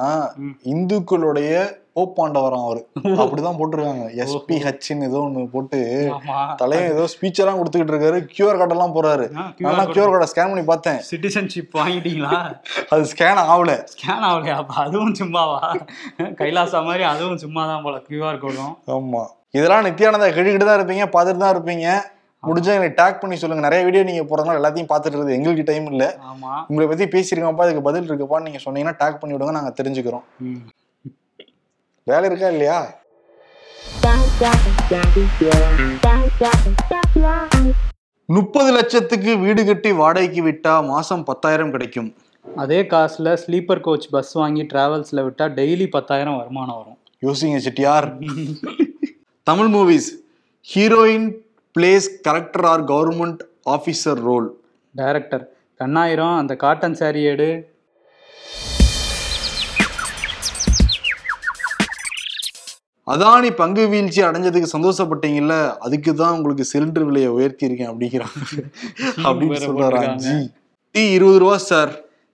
ம். 0.43 0.55
இந்துக்களுடைய 0.75 1.51
போப்பாண்டவரம் 1.97 2.65
அவரு. 2.65 2.81
அப்படிதான் 3.19 3.59
போட்டிருக்காங்க. 3.59 4.07
எஸ்பி 4.23 4.57
ஹச்ன்னு 4.65 5.09
ஏதோ 5.11 5.19
ஒண்ணு 5.27 5.43
போட்டு 5.53 5.79
தலைவன் 6.61 6.89
ஏதோ 6.95 7.05
ஸ்பீச் 7.13 7.41
எல்லாம் 7.43 7.59
கொடுத்துக்கிட்டு 7.59 7.95
இருக்காரு 7.95 8.19
கியூஆர் 8.33 8.59
கார்டு 8.61 8.75
எல்லாம் 8.77 8.97
போறாரு 8.97 9.27
நான் 9.37 9.53
கியூஆர் 9.91 10.13
கார்டை 10.15 10.29
ஸ்கேன் 10.33 10.51
பண்ணி 10.53 10.65
பார்த்தேன். 10.71 10.99
சிட்டிசன்ஷிப் 11.11 11.77
வாங்கிட்டீங்களா? 11.81 12.33
அது 12.93 13.05
ஸ்கேன் 13.13 13.41
ஆகல. 13.47 13.75
ஸ்கேன் 13.95 14.27
ஆகலையா? 14.29 14.57
அப்ப 14.63 14.75
அதுவும் 14.85 15.17
சும்மாவா? 15.21 15.61
கைலாசா 16.41 16.81
மாதிரி 16.89 17.07
அதுவும் 17.13 17.41
சும்மா 17.45 17.65
தான் 17.71 17.87
போல 17.87 17.99
கியூஆர் 18.09 18.43
கோடும் 18.45 18.75
ஆமா. 18.97 19.25
இதெல்லாம் 19.55 19.87
நித்யானந்தா 19.87 20.29
கேட்டுக்கிட்டு 20.37 20.69
தான் 20.69 20.79
இருப்பீங்க 20.81 21.05
பார்த்துட்டு 21.15 21.43
தான் 21.45 21.55
இருப்பீங்க. 21.57 21.87
முடிஞ்சா 22.43 22.73
எனக்கு 22.79 22.97
டேக் 23.03 23.21
பண்ணி 23.21 23.37
சொல்லுங்க. 23.41 23.63
நிறைய 23.67 23.85
வீடியோ 23.85 24.03
நீங்க 24.09 24.23
போறதுனால 24.31 24.61
எல்லாத்தையும் 24.61 24.89
பார்த்துட்டு 24.91 25.17
இருக்குது. 25.17 25.37
எங்களுக்கு 25.39 25.63
டைம் 25.71 25.87
இல்ல. 25.93 26.05
உங்களை 26.69 26.87
பத்தி 26.89 27.05
பேசியிருக்கப்பா 27.15 27.65
அதுக்கு 27.67 27.87
பதில் 27.89 28.09
இருக்குப்பான்னு 28.11 28.49
நீங்க 28.49 28.61
சொன்னீங்கன்னா 28.65 28.97
டேக் 29.03 29.21
பண்ணி 29.21 29.37
விடுங்க 29.37 29.55
நாங்க 29.59 29.73
தெரிஞ்சுக்கிறோம். 29.81 30.25
வேலை 32.07 32.25
இருக்கா 32.31 32.49
இல்லையா? 32.49 32.79
முப்பது 38.29 38.71
லட்சத்துக்கு 38.73 39.33
வீடு 39.39 39.65
கட்டி 39.65 39.91
வாடகைக்கு 39.93 40.43
விட்டா 40.43 40.75
மாசம் 40.93 41.25
பத்தாயிரம் 41.25 41.73
கிடைக்கும். 41.75 42.11
அதே 42.45 42.83
காசுல 42.83 43.37
ஸ்லீப்பர் 43.43 43.81
கோச் 43.81 44.11
பஸ் 44.11 44.33
வாங்கி 44.33 44.63
டிராவல்ஸ்ல 44.73 45.25
விட்டா 45.29 45.47
டெய்லி 45.59 45.87
பத்தாயிரம் 45.91 46.37
வருமானம் 46.41 46.79
வரும். 46.81 46.99
யோசிங்க 47.23 47.61
Chettiar. 47.67 48.09
Tamil 49.47 49.69
movies 49.69 50.09
heroine 50.67 51.27
plays 51.75 52.09
character 52.29 52.67
are 52.67 52.83
government 52.85 53.43
officer 53.67 54.21
role 54.21 54.49
director 54.95 55.45
Kannayiram 55.81 56.37
அந்த 56.39 56.53
காட்டன் 56.57 56.95
சாரி 56.95 57.23
எடு. 57.25 57.49
அதானி 63.07 63.51
பங்கு 63.55 63.83
வீழ்ச்சி 63.87 64.21
அடைஞ்சதுக்கு 64.23 64.69
சந்தோஷப்பட்டீங்கல்ல 64.75 65.55
அதுக்கு 65.79 66.15
தான் 66.15 66.35
உங்களுக்கு 66.37 66.65
சிலிண்டர் 66.65 67.05
விலையை 67.05 67.31
உயர்த்தி 67.31 67.69
இருக்கேன் 67.69 67.91
அப்படிங்கிறாங்க. 67.93 68.39
அப்படின்னு. 69.29 70.15
ஜி 70.25 70.37
டீ 70.95 71.03
இருபது 71.11 71.39
ரூபா 71.39 71.57
சார் 71.65 71.93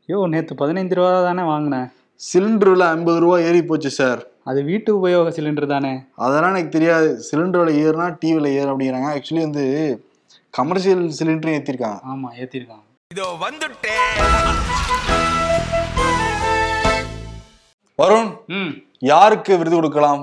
ஐயோ 0.08 0.20
நேத்து 0.26 0.54
பதினைந்து 0.54 0.94
ரூபா 0.94 1.10
தானே 1.22 1.42
வாங்கினேன். 1.44 1.88
சிலிண்டர் 2.20 2.70
விலை 2.70 2.86
ஐம்பது 2.88 3.18
ரூபா 3.18 3.36
ஏறி 3.40 3.62
போச்சு 3.62 3.90
சார் 3.90 4.20
அது 4.46 4.64
வீட்டு 4.64 4.90
உபயோக 4.98 5.30
சிலிண்டர் 5.30 5.66
தானே? 5.66 5.92
அதெல்லாம் 6.16 6.52
எனக்கு 6.54 6.70
தெரியாது. 6.70 7.08
சிலிண்டர் 7.26 7.62
விலை 7.62 7.74
ஏறுனா 7.82 8.18
டீ 8.18 8.32
விலை 8.34 8.52
ஏறும் 8.54 8.72
அப்படிங்கிறாங்க. 8.72 9.10
ஆக்சுவலி 9.14 9.44
வந்து 9.44 9.64
கமர்ஷியல் 10.54 11.04
சிலிண்டரும் 11.18 11.56
ஏற்றிருக்காங்க 11.56 12.00
ஆமா 12.12 12.28
ஏத்திருக்காங்க. 12.38 12.84
இதோ 13.10 13.26
வந்துட்டேன் 13.40 14.06
வருண் 17.98 18.30
ம். 18.56 18.72
யாருக்கு 19.04 19.52
விருது 19.56 19.76
கொடுக்கலாம்? 19.76 20.22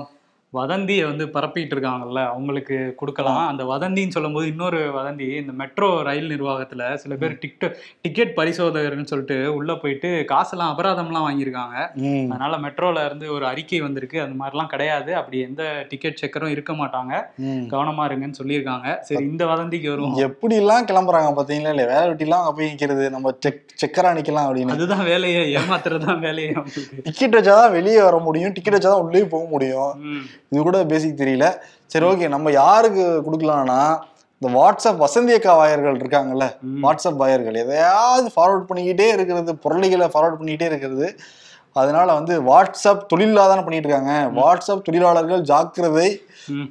வதந்தியை 0.52 1.04
வந்து 1.04 1.24
பரப்பிட்டு 1.26 1.74
இருக்காங்கல்ல 1.74 2.20
அவங்களுக்கு 2.26 2.76
கொடுக்கலாம். 2.96 3.48
அந்த 3.48 3.64
வதந்தின்னு 3.64 4.14
சொல்லும்போது 4.16 4.46
இன்னொரு 4.46 4.78
வதந்தி 4.96 5.26
இந்த 5.40 5.52
மெட்ரோ 5.52 5.88
ரயில் 6.02 6.30
நிர்வாகத்துல 6.34 6.94
சில 6.94 7.14
பேர் 7.14 7.34
டிக்ட 7.42 7.70
டிக்கெட் 8.00 8.32
பரிசோதகர்னு 8.36 9.10
சொல்லிட்டு 9.10 9.54
உள்ள 9.54 9.74
போயிட்டு 9.74 10.24
காசெல்லாம் 10.24 10.72
அபராதம்லாம் 10.72 11.26
வாங்கியிருக்காங்க. 11.28 11.76
அதனால 12.30 12.56
மெட்ரோல 12.56 13.04
இருந்து 13.04 13.32
ஒரு 13.32 13.46
அறிக்கை 13.46 13.80
வந்திருக்கு. 13.80 14.20
அந்த 14.20 14.36
மாதிரிலாம் 14.42 14.72
கிடையாது. 14.74 15.16
அப்படி 15.16 15.40
எந்த 15.40 15.86
டிக்கெட் 15.88 16.20
செக்கரும் 16.22 16.54
இருக்க 16.56 16.72
மாட்டாங்க. 16.72 17.12
கவனமா 17.74 18.06
இருங்கன்னு 18.10 18.40
சொல்லியிருக்காங்க. 18.40 18.96
சரி 19.00 19.24
இந்த 19.24 19.44
வதந்திக்கு 19.44 19.90
வருவோம். 19.92 20.16
எப்படி 20.28 20.56
எல்லாம் 20.62 20.88
கிளம்புறாங்க 20.92 21.30
பாத்தீங்களா 21.40 21.74
இல்லையா? 21.74 21.90
வேலை 21.92 22.08
வெட்டிலாம் 22.10 22.42
அங்க 22.42 22.52
போய் 22.52 22.72
நிக்கிறது 22.72 23.10
நம்ம 23.16 23.34
செக் 23.46 23.62
செக்கரா 23.84 24.12
நிக்கலாம் 24.20 24.48
அப்படின்னு. 24.48 24.76
அதுதான் 24.78 25.04
வேலையே 25.04 25.44
ஏமாத்துறது 25.58 26.04
தான் 26.04 26.24
வேலையே 26.26 26.54
டிக்கெட் 27.06 27.38
வச்சாதான் 27.38 27.74
வெளியே 27.78 28.02
வர 28.02 28.16
முடியும். 28.28 28.52
டிக்கெட் 28.52 28.78
வச்சாதான் 28.78 29.04
உள்ளே 29.06 29.24
போக 29.36 29.46
முடியும். 29.54 29.92
இது 30.50 30.62
கூட 30.62 30.84
பேசிக் 30.84 31.18
தெரியல. 31.18 31.54
சரி 31.86 32.06
ஓகே. 32.06 32.28
நம்ம 32.28 32.50
யாருக்கு 32.50 33.22
கொடுக்கலாம்னா 33.22 33.98
இந்த 34.38 34.58
வாட்ஸ்அப் 34.58 35.04
வசந்தி 35.04 35.34
அக்கா 35.34 35.56
வாயர்கள் 35.56 35.96
இருக்காங்கல்ல. 35.96 36.44
வாட்ஸ்அப் 36.82 37.16
வாயர்கள். 37.16 37.54
எதையாவது 37.54 38.30
ஃபார்வர்ட் 38.36 38.64
பண்ணிக்கிட்டே 38.68 39.08
இருக்கிறது 39.08 39.56
பொருளிகளை 39.56 40.06
ஃபார்வர்ட் 40.06 40.36
பண்ணிக்கிட்டே 40.40 40.68
இருக்கிறது. 40.72 41.16
அதனால 41.72 42.12
வந்து 42.12 42.42
வாட்ஸ்அப் 42.42 43.06
தொழிலாதான 43.14 43.62
பண்ணிட்டு 43.64 43.88
இருக்காங்க. 43.88 44.30
வாட்ஸ்அப் 44.40 44.82
தொழிலாளர்கள் 44.82 45.40
ஜாக்கிரதை. 45.40 46.22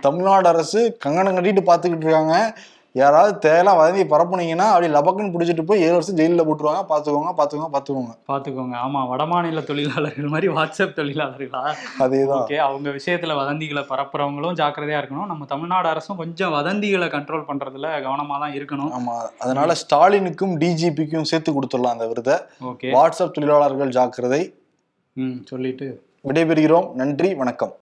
தமிழ்நாடு 0.01 0.47
அரசு 0.47 0.97
கங்கணம் 0.99 1.35
கட்டிட்டு 1.35 1.69
பார்த்துக்கிட்டு 1.69 2.05
இருக்காங்க. 2.05 2.57
யாராவது 2.93 3.49
தேவையெல்லாம் 3.49 3.79
வதந்தி 3.79 4.03
பரப்புனீங்கன்னா 4.03 4.67
அப்படி 4.67 4.87
லபக்குன்னு 4.87 5.31
பிடிச்சிட்டு 5.31 5.61
போய் 5.61 5.81
ஏழு 5.81 5.91
வருஷம் 5.91 6.15
ஜெயிலில் 6.15 6.45
போட்டுருவாங்க. 6.47 6.81
பாத்துக்கோங்க 6.89 7.33
பாத்துக்கோங்க 7.37 7.69
பாத்துக்கோங்க 7.73 8.13
பாத்துக்கோங்க 8.27 8.75
ஆமா 8.85 9.01
வடமாநில 9.11 9.63
தொழிலாளர்கள் 9.63 10.25
மாதிரி 10.25 10.47
வாட்ஸ்அப் 10.47 10.95
தொழிலாளர்களா? 10.95 11.73
அதேதான். 11.99 12.43
ஓகே 12.43 12.55
அவங்க 12.55 12.89
விஷயத்துல 12.89 13.35
வதந்திகளை 13.35 13.83
பரப்புறவங்களும் 13.89 14.53
ஜாக்கிரதையா 14.53 15.01
இருக்கணும். 15.01 15.25
நம்ம 15.25 15.45
தமிழ்நாடு 15.45 15.87
அரசும் 15.87 16.17
கொஞ்சம் 16.17 16.53
வதந்திகளை 16.53 17.07
கண்ட்ரோல் 17.07 17.45
பண்றதுல 17.47 17.87
கவனமா 17.99 18.39
தான் 18.39 18.51
இருக்கணும். 18.51 18.91
ஆமா 18.91 19.29
அதனால 19.39 19.73
ஸ்டாலினுக்கும் 19.73 20.57
டிஜிபிக்கும் 20.57 21.21
சேர்த்து 21.21 21.53
கொடுத்துடலாம் 21.53 21.95
அந்த 21.95 22.07
விருதை. 22.07 22.33
ஓகே. 22.63 22.89
வாட்ஸ்அப் 22.91 23.31
தொழிலாளர்கள் 23.31 23.89
ஜாக்கிரதை. 23.89 24.53
ம் 25.13 25.37
சொல்லிட்டு. 25.45 26.03
விடைபெறுகிறோம். 26.23 26.91
நன்றி 26.91 27.35
வணக்கம். 27.35 27.73